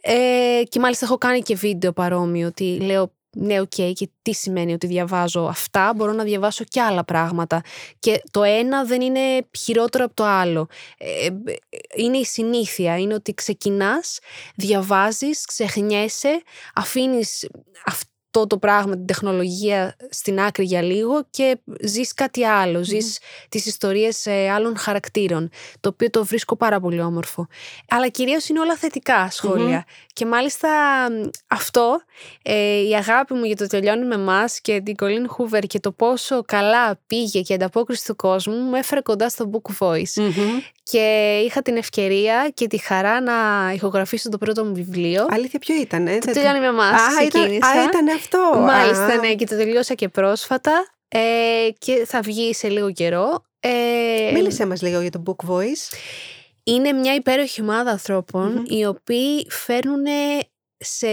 [0.00, 4.32] Ε, και μάλιστα έχω κάνει και βίντεο παρόμοιο ότι λέω ναι, οκ, okay, και τι
[4.32, 7.62] σημαίνει ότι διαβάζω αυτά, μπορώ να διαβάσω και άλλα πράγματα.
[7.98, 10.66] Και το ένα δεν είναι χειρότερο από το άλλο.
[10.98, 11.28] Ε,
[11.96, 14.18] είναι η συνήθεια, είναι ότι ξεκινάς,
[14.54, 16.42] διαβάζεις, ξεχνιέσαι,
[16.74, 17.48] αφήνεις
[18.34, 22.82] αυτό το πράγμα, την τεχνολογία στην άκρη για λίγο και ζεις κάτι άλλο, mm.
[22.82, 23.18] ζεις
[23.48, 27.46] τις ιστορίες ε, άλλων χαρακτήρων, το οποίο το βρίσκω πάρα πολύ όμορφο.
[27.88, 29.32] Αλλά κυρίως είναι όλα θετικά
[30.12, 30.68] Και μάλιστα
[31.46, 32.02] αυτό,
[32.42, 35.92] ε, η αγάπη μου για το τελειώνει με εμάς και την Colleen Hoover και το
[35.92, 40.30] πόσο καλά πήγε και η ανταπόκριση του κόσμου μου έφερε κοντά στο Book Voice.
[40.84, 43.32] Και είχα την ευκαιρία και τη χαρά να
[43.74, 45.26] ηχογραφήσω το πρώτο μου βιβλίο.
[45.30, 47.00] Αλήθεια, ποιο ήταν, ε; Το τελειώνει με εμάς.
[47.00, 48.58] Α, ήταν, α, ήταν αυτό.
[48.58, 50.86] Μάλιστα, ναι, και το τελειώσα και πρόσφατα.
[51.08, 53.44] Ε, και θα βγει σε λίγο καιρό.
[53.60, 55.94] Ε, Μίλησέ μας λίγο για το Book Voice.
[56.62, 58.00] Είναι μια υπέροχη ομάδα
[58.64, 60.04] οι οποίοι φέρνουν
[60.78, 61.08] σε,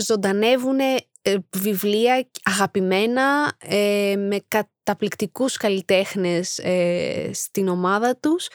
[0.00, 0.96] ζωντανεύουν ε,
[1.56, 8.48] βιβλία αγαπημένα ε, με καταπληκτικούς καλλιτέχνες ε, στην ομάδα τους.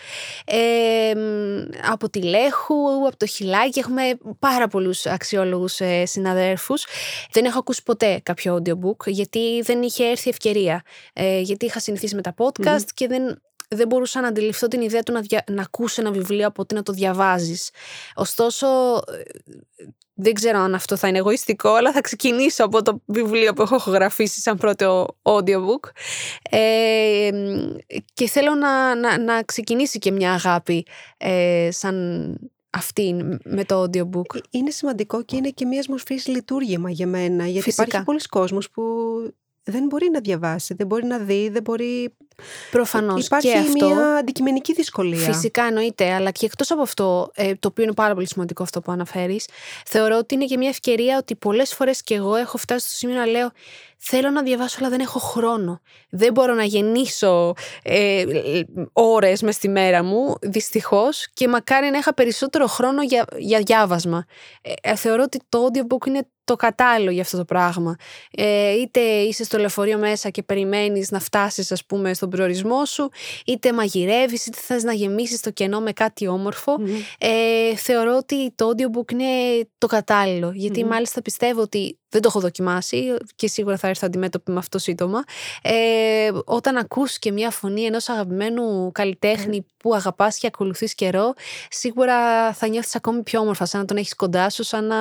[1.91, 6.85] Από τη Λέχου, από το Χιλάκι έχουμε πάρα πολλούς αξιόλογους συναδέρφους.
[7.31, 10.81] Δεν έχω ακούσει ποτέ κάποιο audiobook γιατί δεν είχε έρθει ευκαιρία.
[11.41, 15.11] Γιατί είχα συνηθίσει με τα podcast και δεν δεν μπορούσα να αντιληφθώ την ιδέα του
[15.11, 15.43] να, δια...
[15.47, 17.69] να ακούσει ένα βιβλίο από ότι να το διαβάζεις.
[18.15, 18.67] Ωστόσο,
[20.15, 23.75] δεν ξέρω αν αυτό θα είναι εγωιστικό, αλλά θα ξεκινήσω από το βιβλίο που έχω
[23.75, 25.89] γραφήσει σαν πρώτο audiobook.
[26.49, 27.29] Ε,
[28.13, 30.85] και θέλω να, να, να, ξεκινήσει και μια αγάπη
[31.17, 32.37] ε, σαν
[32.69, 34.35] αυτή με το audiobook.
[34.35, 37.83] Ε, είναι σημαντικό και είναι και μιας μορφής λειτουργήμα για μένα, γιατί Φυσικά.
[37.83, 38.83] υπάρχει πολλοί κόσμος που
[39.63, 42.15] δεν μπορεί να διαβάσει, δεν μπορεί να δει, δεν μπορεί.
[42.71, 43.25] Προφανώς.
[43.25, 45.19] Υπάρχει και αυτό, μια αντικειμενική δυσκολία.
[45.19, 48.81] Φυσικά εννοείται, αλλά και εκτός από αυτό, ε, το οποίο είναι πάρα πολύ σημαντικό αυτό
[48.81, 49.47] που αναφέρεις,
[49.85, 53.15] θεωρώ ότι είναι και μια ευκαιρία ότι πολλές φορές και εγώ έχω φτάσει στο σημείο
[53.15, 53.51] να λέω
[54.07, 55.81] Θέλω να διαβάσω, αλλά δεν έχω χρόνο.
[56.09, 58.23] Δεν μπορώ να γεννήσω ε,
[58.93, 64.25] ώρες μες στη μέρα μου, δυστυχώς, και μακάρι να είχα περισσότερο χρόνο για, για διάβασμα.
[64.61, 67.95] Ε, ε θεωρώ ότι το audiobook είναι το κατάλληλο για αυτό το πράγμα.
[68.31, 73.09] Ε, είτε είσαι στο λεωφορείο μέσα και περιμένεις να φτάσεις ας πούμε στον προορισμό σου,
[73.45, 76.27] είτε μαγειρεύεις, είτε θες να γεμίσεις το κενό με κάτι
[77.17, 79.25] Ε, θεωρώ ότι το audiobook είναι
[79.77, 80.51] το κατάλληλο,
[80.85, 85.23] μάλιστα πιστεύω ότι δεν το έχω δοκιμάσει και σίγουρα θα έρθω αντιμέτωπη με αυτό σύντομα.
[85.61, 91.33] Ε, όταν ακούς και μια φωνή ενός αγαπημένου καλλιτέχνη που αγαπάς και ακολουθείς καιρό,
[91.69, 94.97] σίγουρα θα νιώθεις ακόμη πιο όμορφα, σαν να τον έχεις κοντά σου, σαν να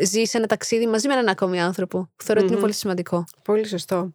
[0.00, 2.10] ζεις ένα ταξίδι μαζί με έναν ακόμη άνθρωπο.
[2.22, 3.24] Θεωρώ ότι είναι πολύ σημαντικό.
[3.44, 4.14] Πολύ σωστό.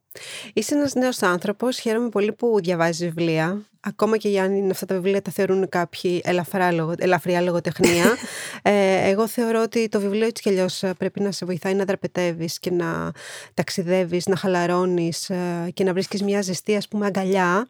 [0.53, 3.61] Είσαι ένας νέος άνθρωπος, χαίρομαι πολύ που διαβάζεις βιβλία.
[3.81, 8.05] Ακόμα και αν είναι αυτά τα βιβλία τα θεωρούν κάποιοι ελαφρά, ελαφριά λογοτεχνία.
[8.61, 12.59] ε, εγώ θεωρώ ότι το βιβλίο έτσι κι αλλιώς πρέπει να σε βοηθάει να δραπετεύεις
[12.59, 13.11] και να
[13.53, 17.67] ταξιδεύεις, να χαλαρώνεις ε, και να βρίσκεις μια ζεστή ας πούμε αγκαλιά.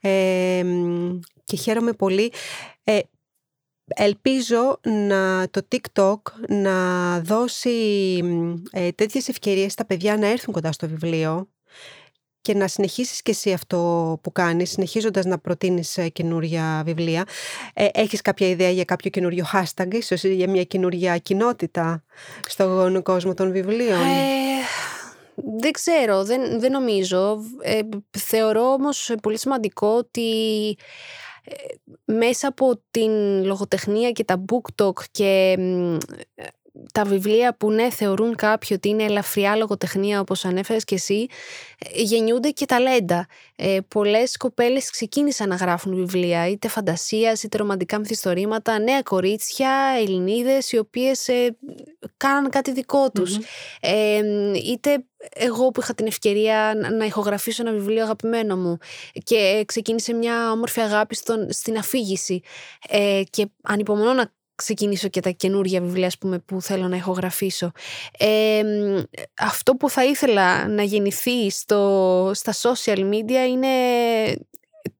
[0.00, 0.62] Ε,
[1.44, 2.32] και χαίρομαι πολύ.
[2.84, 2.98] Ε,
[3.94, 7.70] Ελπίζω να το TikTok να δώσει
[8.70, 11.48] ε, τέτοιες ευκαιρίες στα παιδιά να έρθουν κοντά στο βιβλίο
[12.42, 13.78] και να συνεχίσεις και εσύ αυτό
[14.22, 17.24] που κάνεις, συνεχίζοντας να προτείνεις ε, καινούρια βιβλία.
[17.74, 22.04] Ε, έχεις κάποια ιδέα για κάποιο καινούριο hashtag, ίσως για μια καινούρια κοινότητα
[22.46, 24.60] στον κόσμο των βιβλίων; Ε,
[25.58, 27.38] δεν ξέρω, δεν, δεν νομίζω.
[27.62, 27.80] Ε,
[28.18, 30.30] θεωρώ όμως πολύ σημαντικό ότι
[31.44, 31.54] ε,
[32.04, 35.56] μέσα από την λογοτεχνία και τα book talk και
[36.92, 41.26] τα βιβλία που ναι θεωρούν κάποιοι ότι είναι ελαφριά λογοτεχνία όπως ανέφερες και εσύ
[41.78, 43.26] ε, γεννιούνται και ταλέντα.
[43.56, 50.72] Ε, πολλές κοπέλες ξεκίνησαν να γράφουν βιβλία είτε φαντασίας είτε ρομαντικά μυθιστορήματα νέα κορίτσια, Ελληνίδες
[50.72, 51.56] οι οποίες ε,
[52.16, 53.38] κάναν κάτι δικό τους.
[53.80, 54.20] Ε,
[54.54, 58.78] είτε εγώ που είχα την ευκαιρία να ηχογραφήσω ένα βιβλίο αγαπημένο μου
[59.22, 62.40] και ξεκίνησε μια όμορφη αγάπη στον, στην αφήγηση.
[62.88, 67.72] Ε, και ανυπομονώ να ξεκινήσω και τα καινούργια βιβλία πούμε, που θέλω να ηχογραφήσω.
[68.18, 68.62] Ε,
[69.38, 73.68] αυτό που θα ήθελα να γεννηθεί στο, στα social media είναι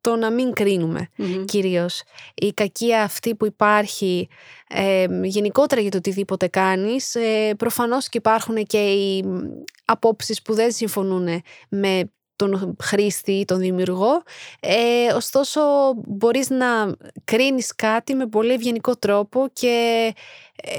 [0.00, 1.08] το να μην κρίνουμε
[1.44, 2.02] κυρίως.
[2.34, 4.28] Η κακία αυτή που υπάρχει
[4.68, 9.24] ε, γενικότερα για το οτιδήποτε κάνεις, ε, προφανώς και υπάρχουν και οι
[9.84, 14.22] απόψεις που δεν συμφωνούν με τον χρήστη ή τον δημιουργό.
[14.60, 15.60] Ε, ωστόσο,
[16.06, 16.66] μπορείς να
[17.24, 20.14] κρίνεις κάτι με πολύ ευγενικό τρόπο και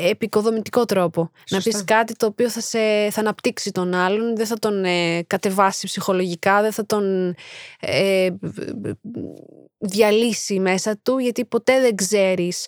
[0.09, 1.31] επικοδομητικό τρόπο.
[1.49, 5.23] Να πεις κάτι το οποίο θα, σε, θα αναπτύξει τον άλλον, δεν θα τον ε,
[5.27, 7.35] κατεβάσει ψυχολογικά, δεν θα τον
[7.79, 8.29] ε,
[9.77, 12.67] διαλύσει μέσα του, γιατί ποτέ δεν ξέρεις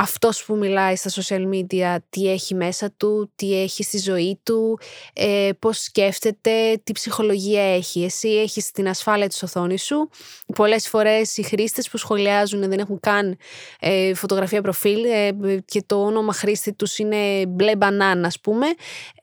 [0.00, 4.78] αυτός που μιλάει στα social media τι έχει μέσα του, τι έχει στη ζωή του,
[5.12, 8.04] ε, πώς σκέφτεται, τι ψυχολογία έχει.
[8.04, 10.08] Εσύ έχεις την ασφάλεια της οθόνης σου.
[10.54, 13.36] Πολλές φορές οι χρήστες που σχολιάζουν δεν έχουν καν
[13.80, 15.30] ε, φωτογραφία προφίλ ε,
[15.64, 18.66] και το όνομα χρήστη τους είναι μπλε μπανάνα ας πούμε.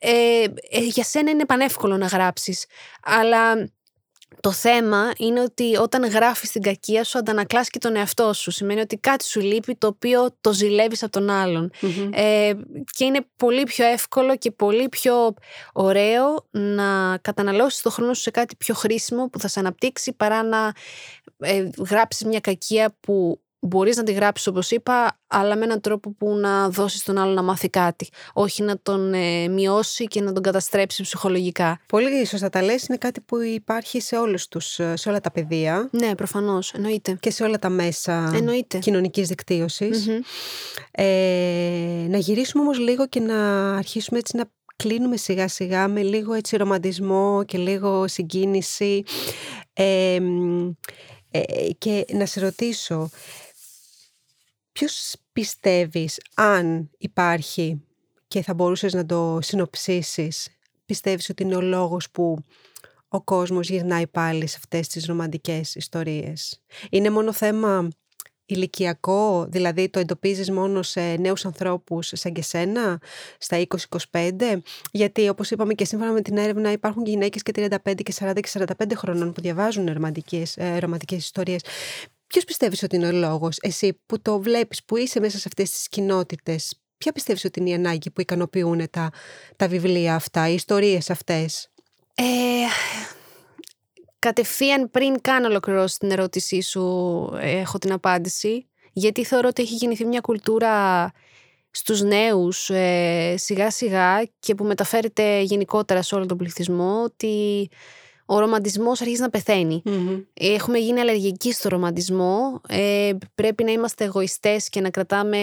[0.00, 2.66] Ε, ε, για σένα είναι πανεύκολο να γράψεις.
[3.02, 3.70] Αλλά
[4.40, 8.50] το θέμα είναι ότι όταν γράφεις την κακία σου αντανακλάς και τον εαυτό σου.
[8.50, 11.70] Σημαίνει ότι κάτι σου λείπει το οποίο το ζηλεύεις από τον αλλον
[12.12, 12.52] Ε,
[12.90, 15.34] και είναι πολύ πιο εύκολο και πολύ πιο
[15.72, 20.42] ωραίο να καταναλώσεις το χρόνο σου σε κάτι πιο χρήσιμο που θα σε αναπτύξει παρά
[20.42, 20.72] να
[21.38, 26.14] ε, γράψεις μια κακία που Μπορείς να τη γράψεις όπως είπα, αλλά με έναν τρόπο
[26.18, 28.08] που να δώσεις τον άλλο να μάθει κάτι.
[28.32, 31.80] Όχι να τον ε, μειώσει και να τον καταστρέψει ψυχολογικά.
[31.86, 32.86] Πολύ σωστά τα λες.
[32.86, 35.88] Είναι κάτι που υπάρχει σε, όλους τους, ε, σε όλα τα πεδία.
[35.92, 36.72] Ναι, προφανώς.
[36.72, 37.16] Εννοείται.
[37.20, 38.32] Και σε όλα τα μέσα
[38.78, 40.08] κοινωνικής δικτύωσης.
[40.90, 44.44] Ε, να γυρίσουμε όμως λίγο και να αρχίσουμε έτσι να
[44.76, 49.02] κλείνουμε σιγά σιγά με λίγο έτσι ρομαντισμό και λίγο συγκίνηση.
[49.72, 50.18] Ε,
[51.78, 53.10] και να σε ρωτήσω,
[54.78, 57.82] Ποιος πιστεύεις, αν υπάρχει
[58.28, 60.48] και θα μπορούσες να το συνοψίσεις,
[60.86, 62.38] πιστεύεις ότι είναι ο λόγος που
[63.08, 67.88] ο κόσμος γυρνάει πάλι σε αυτές τις ρομαντικές ιστορίες; Είναι μόνο θέμα
[68.46, 73.00] ηλικιακό, δηλαδή το εντοπίζεις μόνο σε νέους ανθρώπους σαν και σένα,
[73.38, 73.56] στα
[74.10, 74.62] 20-25,
[74.92, 78.48] γιατί όπως είπαμε και σύμφωνα με την έρευνα υπάρχουν γυναίκες και 35 και 40 και
[78.48, 81.62] 45 χρονών που διαβάζουν ρομαντικές, ε, ρομαντικές ιστορίες.
[82.26, 85.70] Ποιος πιστεύεις ότι είναι ο λόγος, εσύ που το βλέπεις, που είσαι μέσα σε αυτές
[85.70, 89.10] τις κοινότητες, ποια πιστεύεις ότι είναι η ανάγκη που ικανοποιούν τα,
[89.56, 91.70] τα βιβλία αυτά, οι ιστορίες αυτές;
[92.14, 92.24] Ε,
[94.18, 96.82] κατευθείαν πριν καν ολοκληρώσει την ερώτησή σου,
[97.40, 98.66] έχω την απάντηση.
[98.92, 101.10] Γιατί θεωρώ ότι έχει γεννηθεί μια κουλτούρα
[101.70, 107.68] στους νέους ε, σιγά σιγά και που μεταφέρεται γενικότερα σε όλο τον πληθυσμό ότι
[108.26, 109.82] ο ρομαντισμός αρχίζει να πεθαίνει.
[110.34, 112.60] Έχουμε γίνει αλλεργικοί στο ρομαντισμό.
[112.68, 115.38] Ε, πρέπει να είμαστε εγωιστές και να κρατάμε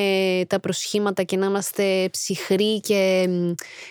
[0.48, 3.30] τα προσχήματα και να είμαστε ψυχροί και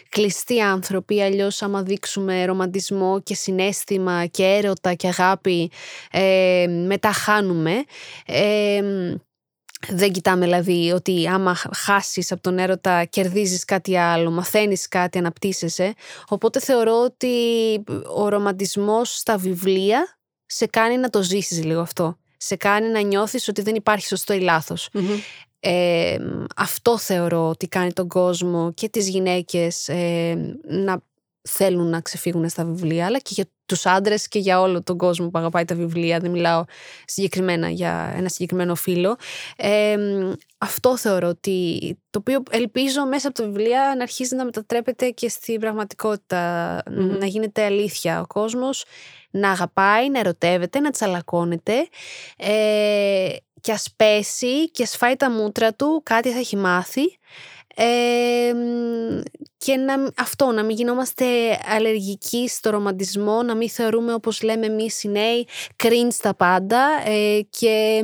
[0.09, 1.23] κλειστοί άνθρωποι.
[1.23, 5.71] Αλλιώς, άμα δείξουμε ρομαντισμό και συνέστημα και έρωτα και αγάπη,
[6.11, 7.85] ε, μετά χάνουμε.
[8.27, 8.83] Ε,
[9.89, 15.95] δεν κοιτάμε δηλαδή ότι άμα χάσεις από τον έρωτα κερδίζεις κάτι άλλο, μαθαίνεις κάτι, αναπτύσσεσαι.
[16.29, 17.29] Οπότε θεωρώ ότι
[18.15, 22.17] ο ρομαντισμός στα βιβλία σε κάνει να το ζήσεις λίγο αυτό.
[22.37, 24.89] Σε κάνει να νιώθεις ότι δεν υπάρχει σωστό ή λαθος
[25.65, 26.17] Ε,
[26.57, 31.03] αυτό θεωρώ ότι κάνει τον κόσμο και τις γυναίκες ε, να
[31.43, 35.29] θέλουν να ξεφύγουν στα βιβλία, αλλά και για τους άντρες και για όλο τον κόσμο
[35.29, 36.19] που αγαπάει τα βιβλία.
[36.19, 36.65] Δεν μιλάω
[37.05, 39.17] συγκεκριμένα για ένα συγκεκριμένο φίλο.
[39.57, 39.97] Ε,
[40.59, 41.79] αυτό θεωρώ ότι
[42.11, 47.27] το οποίο ελπίζω μέσα από τα βιβλία να αρχίζει να μετατρέπεται και στην πραγματικότητα, να
[47.27, 48.85] γίνεται αλήθεια ο κόσμος,
[49.31, 51.89] να αγαπάει, να ερωτεύεται, να τσαλακώνεται
[52.37, 53.29] ε,
[53.61, 57.19] και ας πέσει και ας φάει τα μούτρα του, κάτι θα έχει μάθει
[59.57, 61.25] και να, αυτό, να μην γινόμαστε
[61.77, 65.49] αλλεργικοί στο ρομαντισμό, να μην θεωρούμε όπως λέμε εμείς οι νέοι
[65.83, 68.03] cringe τα πάντα ε, και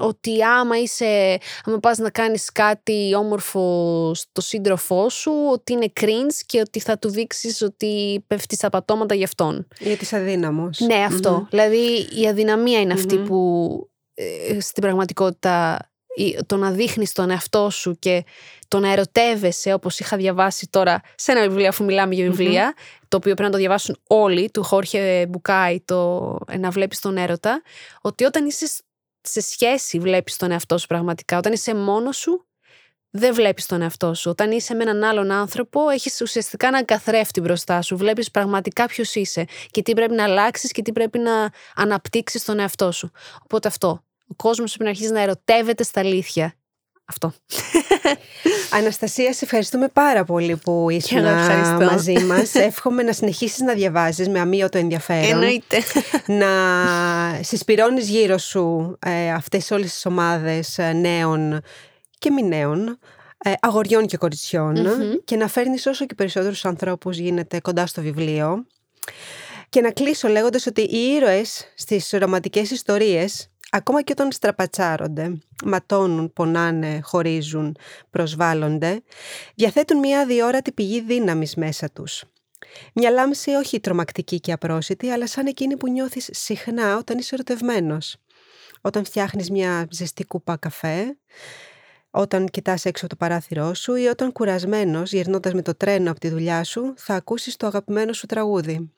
[0.00, 6.40] ότι άμα είσαι, άμα πας να κάνεις κάτι όμορφο στο σύντροφό σου, ότι είναι cringe
[6.46, 9.68] και ότι θα του δείξεις ότι πέφτεις στα πατώματα γι' αυτόν.
[9.78, 10.80] Γιατί είσαι αδύναμος.
[10.80, 11.46] Ναι, αυτό.
[11.50, 12.94] Δηλαδή η αδυναμία είναι
[13.26, 15.78] που ε, στην πραγματικότητα
[16.46, 18.24] το να δείχνεις τον εαυτό σου και
[18.68, 22.74] το να ερωτεύεσαι, όπως είχα διαβάσει τώρα σε ένα βιβλίο, αφού μιλάμε για βιβλια
[23.08, 27.62] το οποίο πρέπει να το διαβάσουν όλοι, του Χόρχε Μπουκάη, το να βλέπεις τον έρωτα,
[28.00, 28.70] ότι όταν είσαι
[29.20, 31.38] σε σχέση βλέπεις τον εαυτό σου πραγματικά.
[31.38, 32.46] Όταν είσαι μόνος σου,
[33.10, 34.30] δεν βλέπεις τον εαυτό σου.
[34.30, 37.96] Όταν είσαι με έναν άλλον άνθρωπο, έχεις ουσιαστικά έναν καθρέφτη μπροστά σου.
[37.96, 42.58] Βλέπεις πραγματικά ποιος είσαι και τι πρέπει να αλλάξεις και τι πρέπει να αναπτύξεις τον
[42.58, 43.10] εαυτό σου.
[43.42, 44.02] Οπότε αυτό.
[44.28, 46.54] Ο κόσμος πρέπει να αρχίσει να ερωτεύεται στα αλήθεια.
[47.10, 47.32] Αυτό.
[48.78, 51.22] Αναστασία, σε ευχαριστούμε πάρα πολύ που ήσουν
[51.84, 52.54] μαζί μας.
[52.70, 55.30] Εύχομαι να συνεχίσεις να διαβάζεις με αμύωτο ενδιαφέρον.
[55.30, 55.82] Εννοείται.
[56.40, 56.48] Να
[57.42, 61.60] συσπηρώνεις γύρω σου ε, αυτές όλες τις ομάδες ε, νέων
[62.18, 62.98] και μη νέων,
[63.44, 64.76] ε, αγοριών και κοριτσιων
[65.24, 68.66] και να φέρνεις όσο και περισσότερους ανθρώπους γίνεται κοντά στο βιβλίο.
[69.68, 76.32] Και να κλείσω λέγοντας ότι οι ήρωες στις ρομαντικές ιστορίες ακόμα και όταν στραπατσάρονται, ματώνουν,
[76.32, 77.76] πονάνε, χωρίζουν,
[78.10, 79.02] προσβάλλονται,
[79.54, 82.24] διαθέτουν μια αδιόρατη πηγή δύναμης μέσα τους.
[82.94, 88.16] Μια λάμψη όχι τρομακτική και απρόσιτη, αλλά σαν εκείνη που νιώθεις συχνά όταν είσαι ερωτευμένος.
[88.80, 91.16] Όταν φτιάχνεις μια ζεστή κούπα καφέ,
[92.10, 96.20] όταν κοιτάς έξω από το παράθυρό σου ή όταν κουρασμένος, γυρνώντας με το τρένο από
[96.20, 98.92] τη δουλειά σου, θα ακούσεις το αγαπημένο σου τραγούδι.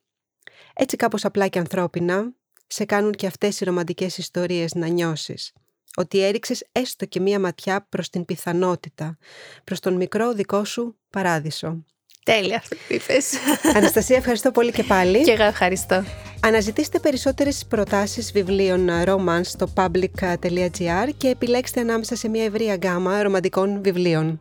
[0.75, 2.33] Έτσι κάπως απλά και ανθρώπινα,
[2.73, 5.53] σε κάνουν και αυτές οι ρομαντικές ιστορίες να νιώσεις.
[5.97, 9.19] Ότι έριξες έστω και μία ματιά προς την πιθανότητα,
[9.65, 11.85] προς τον μικρό δικό σου παράδεισο.
[12.25, 13.33] Τέλεια αυτό που είπες.
[13.77, 15.23] Αναστασία, ευχαριστώ πολύ και πάλι.
[15.23, 16.05] Και εγώ ευχαριστώ.
[16.41, 23.83] Αναζητήστε περισσότερες προτάσεις βιβλίων romance στο public.gr και επιλέξτε ανάμεσα σε μια ευρία γκάμα ρομαντικών
[23.83, 24.41] βιβλίων.